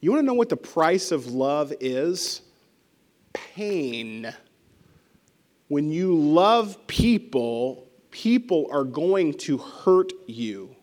[0.00, 2.42] You want to know what the price of love is?
[3.32, 4.32] Pain.
[5.68, 10.76] When you love people, people are going to hurt you.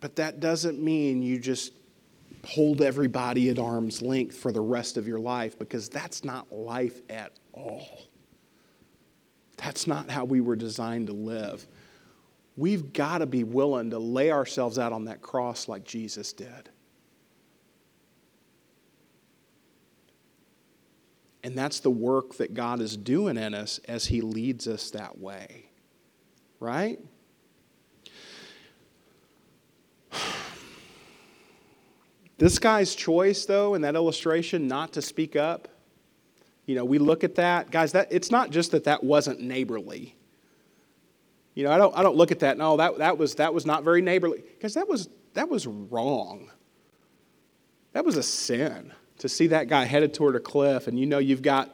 [0.00, 1.72] But that doesn't mean you just
[2.44, 7.00] hold everybody at arm's length for the rest of your life because that's not life
[7.10, 8.02] at all.
[9.58, 11.66] That's not how we were designed to live.
[12.56, 16.70] We've got to be willing to lay ourselves out on that cross like Jesus did.
[21.42, 25.18] And that's the work that God is doing in us as He leads us that
[25.18, 25.66] way.
[26.58, 26.98] Right?
[32.40, 35.68] This guy's choice, though, in that illustration, not to speak up,
[36.64, 37.70] you know, we look at that.
[37.70, 40.16] Guys, that, it's not just that that wasn't neighborly.
[41.54, 43.52] You know, I don't, I don't look at that, no, oh, that, that, was, that
[43.52, 44.42] was not very neighborly.
[44.56, 46.50] Because that was, that was wrong.
[47.92, 51.18] That was a sin to see that guy headed toward a cliff and you know
[51.18, 51.70] you've got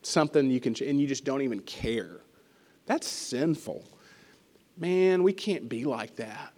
[0.00, 2.22] something you can, and you just don't even care.
[2.86, 3.84] That's sinful.
[4.78, 6.54] Man, we can't be like that.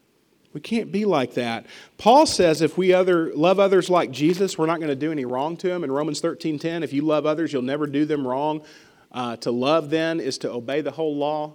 [0.59, 1.67] We can't be like that.
[1.99, 5.25] Paul says if we other, love others like Jesus, we're not going to do any
[5.25, 5.85] wrong to them.
[5.85, 8.63] In Romans 13 10, if you love others, you'll never do them wrong.
[9.13, 11.55] Uh, to love then is to obey the whole law.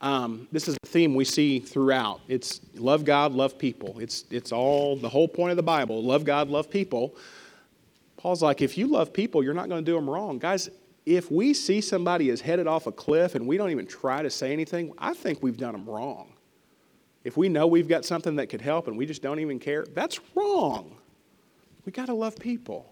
[0.00, 2.20] Um, this is a theme we see throughout.
[2.28, 3.98] It's love God, love people.
[3.98, 7.16] It's, it's all the whole point of the Bible love God, love people.
[8.18, 10.38] Paul's like, if you love people, you're not going to do them wrong.
[10.38, 10.70] Guys,
[11.06, 14.30] if we see somebody is headed off a cliff and we don't even try to
[14.30, 16.34] say anything, I think we've done them wrong.
[17.28, 19.84] If we know we've got something that could help and we just don't even care,
[19.92, 20.96] that's wrong.
[21.84, 22.90] We got to love people.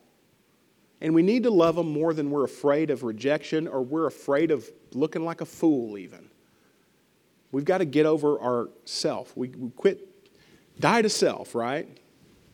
[1.01, 4.51] And we need to love them more than we're afraid of rejection or we're afraid
[4.51, 6.29] of looking like a fool, even.
[7.51, 9.35] We've got to get over our self.
[9.35, 10.07] We, we quit,
[10.79, 11.89] die to self, right?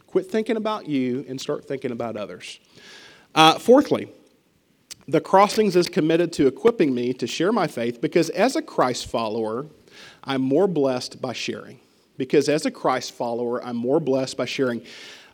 [0.07, 2.61] Quit thinking about you and start thinking about others.
[3.35, 4.09] Uh, fourthly,
[5.09, 9.07] the crossings is committed to equipping me to share my faith because as a Christ
[9.09, 9.66] follower,
[10.24, 11.80] I'm more blessed by sharing.
[12.16, 14.82] Because as a Christ follower, I'm more blessed by sharing.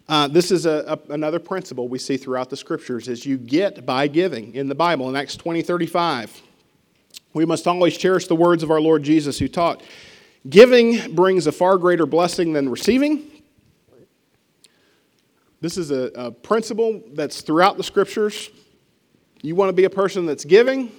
[0.08, 3.84] Uh, this is a, a, another principle we see throughout the scriptures is you get
[3.84, 6.40] by giving in the bible in acts 20 35
[7.34, 9.82] we must always cherish the words of our lord jesus who taught
[10.48, 13.30] giving brings a far greater blessing than receiving
[15.60, 18.48] this is a, a principle that's throughout the scriptures
[19.42, 20.90] you want to be a person that's giving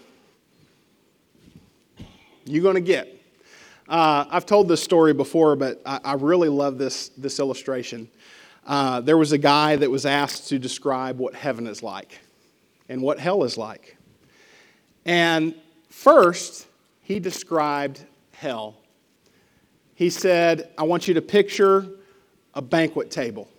[2.45, 3.18] you're going to get
[3.89, 8.09] uh, i've told this story before but I, I really love this, this illustration
[8.69, 12.19] uh, there was a guy that was asked to describe what heaven is like
[12.87, 13.97] and what hell is like.
[15.05, 15.55] And
[15.89, 16.67] first,
[17.01, 18.77] he described hell.
[19.95, 21.89] He said, I want you to picture
[22.53, 23.49] a banquet table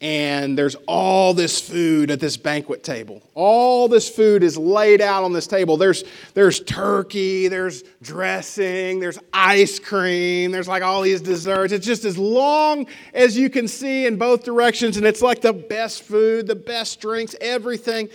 [0.00, 3.22] and there's all this food at this banquet table.
[3.34, 5.78] All this food is laid out on this table.
[5.78, 11.72] There's, there's turkey, there's dressing, there's ice cream, there's like all these desserts.
[11.72, 15.54] It's just as long as you can see in both directions, and it's like the
[15.54, 18.10] best food, the best drinks, everything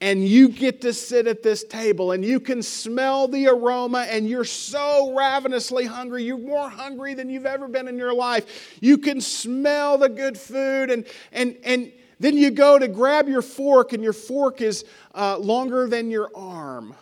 [0.00, 4.28] and you get to sit at this table and you can smell the aroma and
[4.28, 6.22] you're so ravenously hungry.
[6.22, 8.78] You're more hungry than you've ever been in your life.
[8.80, 13.42] You can smell the good food and, and, and then you go to grab your
[13.42, 14.84] fork and your fork is
[15.14, 16.94] uh, longer than your arm.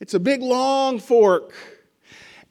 [0.00, 1.54] It's a big, long fork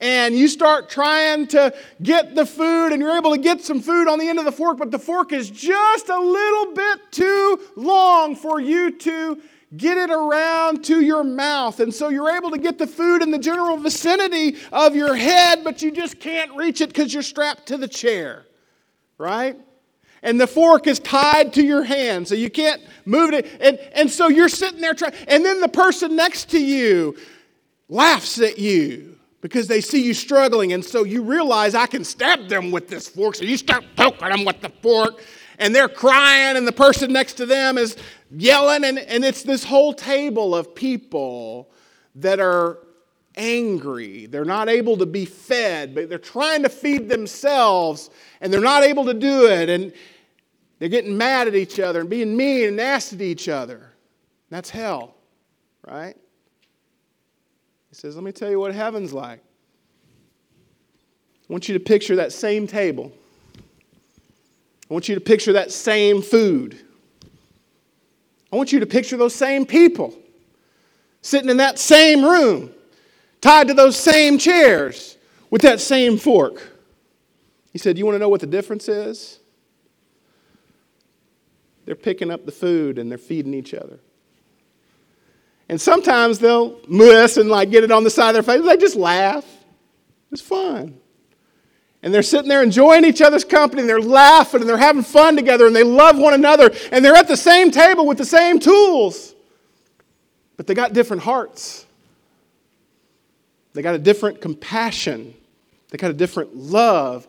[0.00, 4.08] and you start trying to get the food and you're able to get some food
[4.08, 7.60] on the end of the fork, but the fork is just a little bit too
[7.74, 9.40] long for you to
[9.76, 11.80] get it around to your mouth.
[11.80, 15.64] And so you're able to get the food in the general vicinity of your head,
[15.64, 18.46] but you just can't reach it because you're strapped to the chair,
[19.18, 19.58] right?
[20.22, 23.46] And the fork is tied to your hand, so you can't move it.
[23.60, 27.16] And, and so you're sitting there trying, and then the person next to you
[27.88, 30.72] laughs at you because they see you struggling.
[30.72, 33.36] And so you realize I can stab them with this fork.
[33.36, 35.22] So you start poking them with the fork,
[35.58, 37.96] and they're crying, and the person next to them is
[38.30, 38.84] yelling.
[38.84, 41.70] And, and it's this whole table of people
[42.16, 42.78] that are
[43.36, 44.26] angry.
[44.26, 48.10] They're not able to be fed, but they're trying to feed themselves,
[48.40, 49.68] and they're not able to do it.
[49.68, 49.92] And
[50.78, 53.92] they're getting mad at each other and being mean and nasty to each other.
[54.50, 55.14] That's hell,
[55.86, 56.16] right?
[57.98, 59.40] Says, Let me tell you what heaven's like.
[61.40, 63.10] I want you to picture that same table.
[64.88, 66.78] I want you to picture that same food.
[68.52, 70.14] I want you to picture those same people
[71.22, 72.70] sitting in that same room,
[73.40, 75.16] tied to those same chairs
[75.50, 76.70] with that same fork.
[77.72, 79.40] He said, You want to know what the difference is?
[81.84, 83.98] They're picking up the food and they're feeding each other.
[85.68, 88.64] And sometimes they'll miss and like get it on the side of their face.
[88.64, 89.44] They just laugh.
[90.32, 90.98] It's fun.
[92.02, 95.36] And they're sitting there enjoying each other's company and they're laughing and they're having fun
[95.36, 98.58] together and they love one another and they're at the same table with the same
[98.60, 99.34] tools.
[100.56, 101.86] But they got different hearts.
[103.74, 105.34] They got a different compassion.
[105.90, 107.26] They got a different love.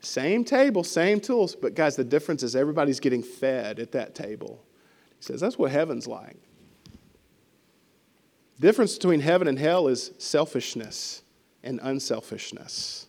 [0.00, 1.56] Same table, same tools.
[1.56, 4.62] But guys, the difference is everybody's getting fed at that table.
[5.18, 6.36] He says that's what heaven's like.
[8.58, 11.22] The difference between heaven and hell is selfishness
[11.62, 13.06] and unselfishness.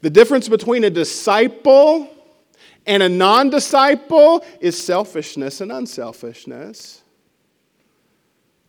[0.00, 2.08] The difference between a disciple
[2.86, 7.02] and a non disciple is selfishness and unselfishness.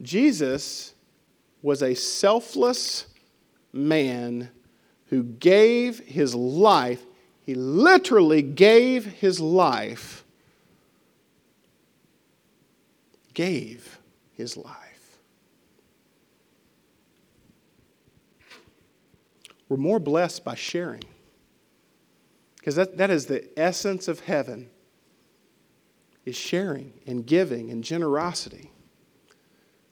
[0.02, 0.94] Jesus
[1.62, 3.08] was a selfless
[3.74, 4.50] man
[5.08, 7.04] who gave his life,
[7.42, 10.24] he literally gave his life,
[13.34, 14.00] gave
[14.36, 15.20] his life.
[19.68, 21.04] We're more blessed by sharing.
[22.58, 24.70] Because that, that is the essence of heaven
[26.26, 28.72] is sharing and giving and generosity.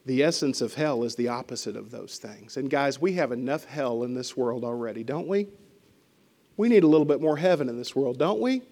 [0.05, 2.57] The essence of hell is the opposite of those things.
[2.57, 5.47] And guys, we have enough hell in this world already, don't we?
[6.57, 8.63] We need a little bit more heaven in this world, don't we?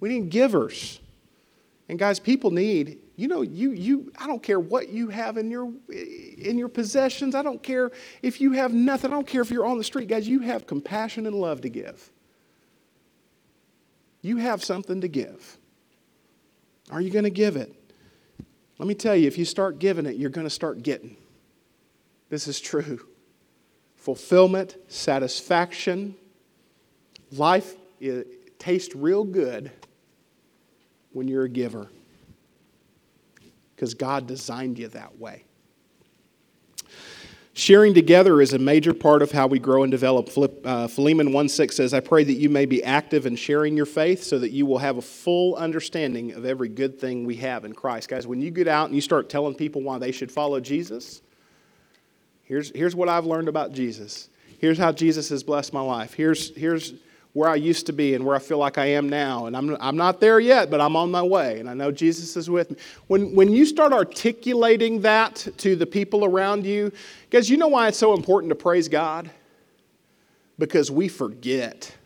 [0.00, 1.00] We need givers.
[1.88, 5.50] And guys, people need, you know, you you I don't care what you have in
[5.50, 7.34] your in your possessions.
[7.34, 7.90] I don't care
[8.22, 9.10] if you have nothing.
[9.10, 11.68] I don't care if you're on the street, guys, you have compassion and love to
[11.68, 12.10] give.
[14.22, 15.58] You have something to give.
[16.90, 17.74] Are you going to give it?
[18.78, 21.16] Let me tell you, if you start giving it, you're going to start getting.
[22.28, 23.06] This is true.
[23.96, 26.16] Fulfillment, satisfaction,
[27.30, 27.74] life
[28.58, 29.70] tastes real good
[31.12, 31.88] when you're a giver
[33.82, 35.42] because God designed you that way.
[37.52, 40.30] Sharing together is a major part of how we grow and develop.
[40.64, 43.86] Uh, Philemon 1 6 says, I pray that you may be active in sharing your
[43.86, 47.64] faith so that you will have a full understanding of every good thing we have
[47.64, 48.08] in Christ.
[48.08, 51.20] Guys, when you get out and you start telling people why they should follow Jesus,
[52.44, 54.28] here's, here's what I've learned about Jesus.
[54.58, 56.14] Here's how Jesus has blessed my life.
[56.14, 56.94] Here's, here's
[57.34, 59.46] where I used to be and where I feel like I am now.
[59.46, 61.60] And I'm, I'm not there yet, but I'm on my way.
[61.60, 62.76] And I know Jesus is with me.
[63.06, 66.92] When, when you start articulating that to the people around you,
[67.30, 69.30] guys, you know why it's so important to praise God?
[70.58, 71.96] Because we forget.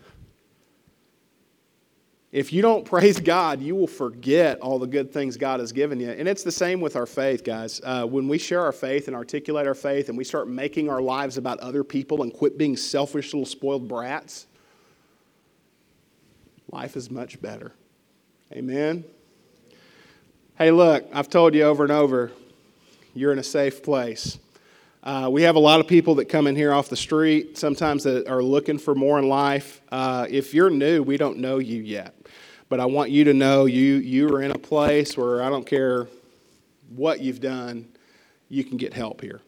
[2.30, 5.98] If you don't praise God, you will forget all the good things God has given
[5.98, 6.10] you.
[6.10, 7.80] And it's the same with our faith, guys.
[7.82, 11.00] Uh, when we share our faith and articulate our faith and we start making our
[11.00, 14.46] lives about other people and quit being selfish little spoiled brats,
[16.70, 17.72] life is much better.
[18.52, 19.04] Amen.
[20.58, 22.32] Hey, look, I've told you over and over,
[23.14, 24.38] you're in a safe place.
[25.02, 28.02] Uh, we have a lot of people that come in here off the street, sometimes
[28.04, 29.80] that are looking for more in life.
[29.92, 32.14] Uh, if you're new, we don't know you yet.
[32.68, 35.66] But I want you to know you, you are in a place where I don't
[35.66, 36.08] care
[36.88, 37.88] what you've done,
[38.48, 39.40] you can get help here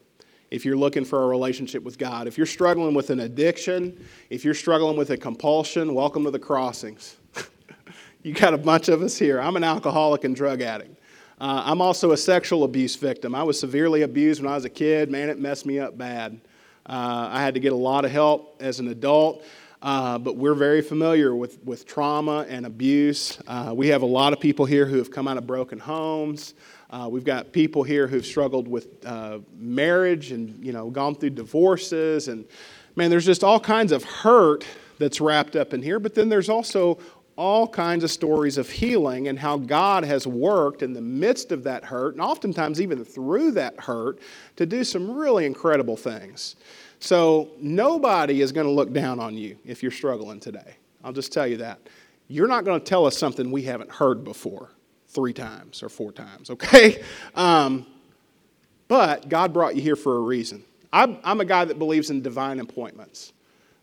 [0.50, 2.26] if you're looking for a relationship with God.
[2.26, 6.38] If you're struggling with an addiction, if you're struggling with a compulsion, welcome to the
[6.38, 7.16] crossings.
[8.22, 9.40] you got a bunch of us here.
[9.40, 10.98] I'm an alcoholic and drug addict.
[11.40, 13.34] Uh, I'm also a sexual abuse victim.
[13.34, 15.10] I was severely abused when I was a kid.
[15.10, 16.40] Man, it messed me up bad.
[16.86, 19.44] Uh, I had to get a lot of help as an adult.
[19.80, 23.38] Uh, but we're very familiar with, with trauma and abuse.
[23.46, 26.54] Uh, we have a lot of people here who have come out of broken homes.
[26.90, 31.30] Uh, we've got people here who've struggled with uh, marriage and you know gone through
[31.30, 32.46] divorces and
[32.98, 34.66] man, there's just all kinds of hurt
[34.98, 36.00] that's wrapped up in here.
[36.00, 36.98] But then there's also
[37.36, 41.62] all kinds of stories of healing and how God has worked in the midst of
[41.62, 44.18] that hurt and oftentimes even through that hurt
[44.56, 46.56] to do some really incredible things.
[46.98, 50.74] So nobody is going to look down on you if you're struggling today.
[51.04, 51.78] I'll just tell you that.
[52.26, 54.70] You're not going to tell us something we haven't heard before
[55.08, 57.02] three times or four times, okay?
[57.34, 57.86] Um,
[58.88, 60.64] but God brought you here for a reason.
[60.92, 63.34] I'm, I'm, a guy that believes in divine appointments.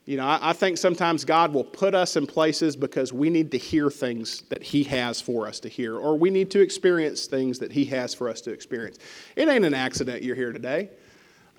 [0.06, 3.52] You know, I, I think sometimes God will put us in places because we need
[3.52, 7.28] to hear things that He has for us to hear, or we need to experience
[7.28, 8.98] things that He has for us to experience.
[9.36, 10.90] It ain't an accident you're here today.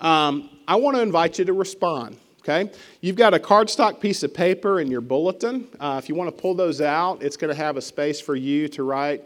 [0.01, 2.17] Um, I want to invite you to respond.
[2.41, 2.71] Okay?
[3.01, 5.67] You've got a cardstock piece of paper in your bulletin.
[5.79, 8.35] Uh, if you want to pull those out, it's going to have a space for
[8.35, 9.23] you to write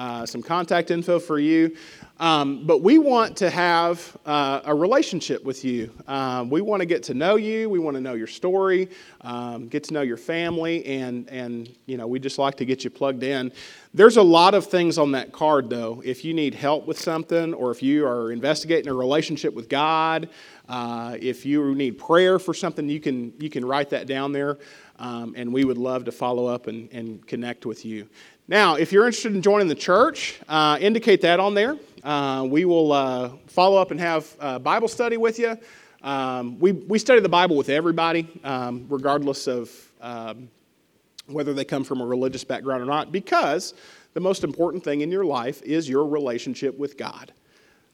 [0.00, 1.76] uh, some contact info for you.
[2.20, 5.92] Um, but we want to have uh, a relationship with you.
[6.08, 7.68] Um, we want to get to know you.
[7.68, 8.88] We want to know your story,
[9.20, 12.82] um, get to know your family, and and you know we just like to get
[12.82, 13.52] you plugged in.
[13.92, 16.02] There's a lot of things on that card though.
[16.02, 20.30] If you need help with something, or if you are investigating a relationship with God,
[20.70, 24.58] uh, if you need prayer for something, you can you can write that down there.
[24.98, 28.06] Um, and we would love to follow up and, and connect with you.
[28.50, 31.76] Now, if you're interested in joining the church, uh, indicate that on there.
[32.02, 35.56] Uh, we will uh, follow up and have a Bible study with you.
[36.02, 39.70] Um, we, we study the Bible with everybody, um, regardless of
[40.00, 40.50] um,
[41.28, 43.72] whether they come from a religious background or not, because
[44.14, 47.32] the most important thing in your life is your relationship with God.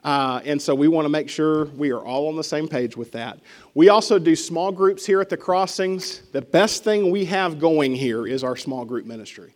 [0.04, 2.96] Uh, and so we want to make sure we are all on the same page
[2.96, 3.40] with that.
[3.74, 6.22] We also do small groups here at the crossings.
[6.32, 9.52] The best thing we have going here is our small group ministry.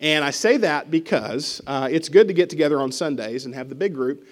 [0.00, 3.68] And I say that because uh, it's good to get together on Sundays and have
[3.68, 4.26] the big group,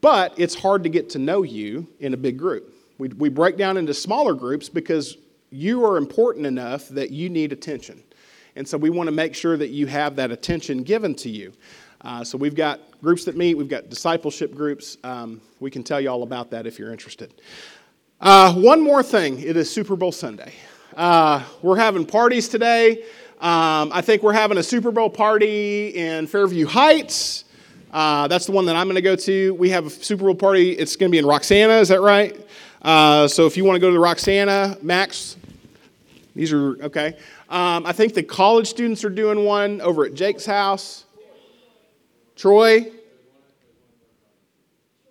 [0.00, 2.72] but it's hard to get to know you in a big group.
[2.98, 5.16] We, we break down into smaller groups because
[5.50, 8.02] you are important enough that you need attention.
[8.54, 11.52] And so we want to make sure that you have that attention given to you.
[12.00, 14.98] Uh, so we've got groups that meet, we've got discipleship groups.
[15.02, 17.40] Um, we can tell you all about that if you're interested.
[18.20, 20.52] Uh, one more thing it is Super Bowl Sunday.
[20.96, 23.04] Uh, we're having parties today.
[23.40, 27.44] Um, I think we're having a Super Bowl party in Fairview Heights.
[27.92, 29.54] Uh, that's the one that I'm going to go to.
[29.54, 30.72] We have a Super Bowl party.
[30.72, 31.74] It's going to be in Roxana.
[31.74, 32.36] Is that right?
[32.82, 35.36] Uh, so if you want to go to the Roxana, Max,
[36.34, 37.16] these are okay.
[37.48, 41.04] Um, I think the college students are doing one over at Jake's house.
[42.34, 42.90] Troy,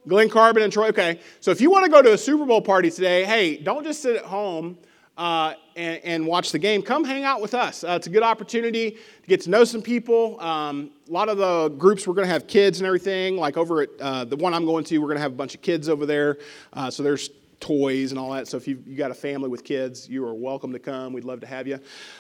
[0.06, 0.88] Glen Carbon and Troy.
[0.88, 3.86] Okay, so if you want to go to a Super Bowl party today, hey, don't
[3.86, 4.78] just sit at home
[5.18, 6.84] uh, and, and, watch the game.
[6.84, 7.84] Come hang out with us.
[7.84, 10.40] Uh, it's a good opportunity to get to know some people.
[10.40, 13.36] Um, a lot of the groups we're going to have kids and everything.
[13.36, 15.56] Like over at uh, the one I'm going to, we're going to have a bunch
[15.56, 16.38] of kids over there.
[16.72, 18.48] Uh, so there's toys and all that.
[18.48, 21.14] So if you've you got a family with kids, you are welcome to come.
[21.14, 21.80] We'd love to have you.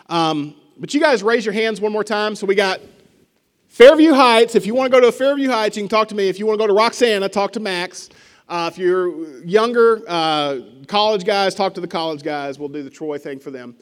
[0.09, 2.35] Um, but you guys raise your hands one more time.
[2.35, 2.81] So we got
[3.67, 4.55] Fairview Heights.
[4.55, 6.29] If you want to go to Fairview Heights, you can talk to me.
[6.29, 8.09] If you want to go to Roxana, talk to Max.
[8.49, 12.57] Uh, if you're younger, uh, college guys, talk to the college guys.
[12.57, 13.75] We'll do the Troy thing for them.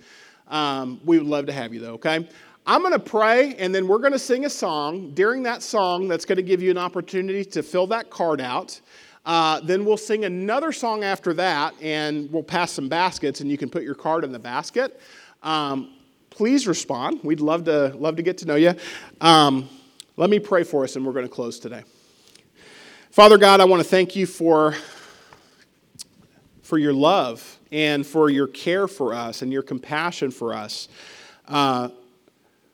[0.47, 2.27] Um, we would love to have you, though, okay?
[2.65, 5.11] I'm going to pray, and then we're going to sing a song.
[5.11, 8.81] During that song, that's going to give you an opportunity to fill that card out.
[9.23, 13.59] Uh, then we'll sing another song after that, and we'll pass some baskets, and you
[13.59, 14.99] can put your card in the basket.
[15.43, 15.93] Um,
[16.31, 17.19] please respond.
[17.23, 18.73] We'd love to love to get to know you.
[19.21, 19.69] Um,
[20.17, 21.83] let me pray for us, and we're going to close today.
[23.15, 24.75] Father God, I want to thank you for,
[26.63, 30.89] for your love and for your care for us and your compassion for us.
[31.47, 31.87] Uh,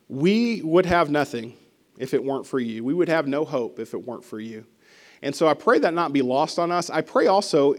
[0.10, 1.56] we would have nothing
[2.00, 2.84] if it weren't for you.
[2.84, 4.66] We would have no hope if it weren't for you.
[5.22, 6.89] And so I pray that not be lost on us.
[6.89, 7.76] I pray also,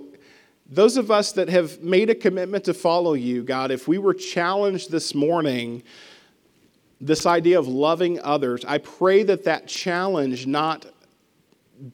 [0.70, 4.14] those of us that have made a commitment to follow you, God, if we were
[4.14, 5.82] challenged this morning,
[7.00, 10.86] this idea of loving others, I pray that that challenge not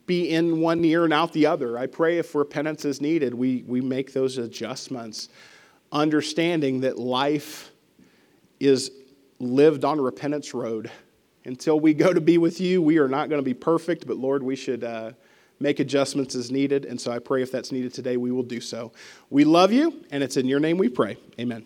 [0.06, 1.78] be in one ear and out the other.
[1.78, 5.28] I pray if repentance is needed, we, we make those adjustments,
[5.92, 7.70] understanding that life
[8.60, 8.90] is
[9.38, 10.90] lived on repentance road.
[11.44, 14.18] Until we go to be with you, we are not going to be perfect, but
[14.18, 15.12] Lord, we should uh,
[15.60, 16.84] make adjustments as needed.
[16.84, 18.92] And so I pray if that's needed today, we will do so.
[19.30, 21.16] We love you, and it's in your name we pray.
[21.40, 21.64] Amen.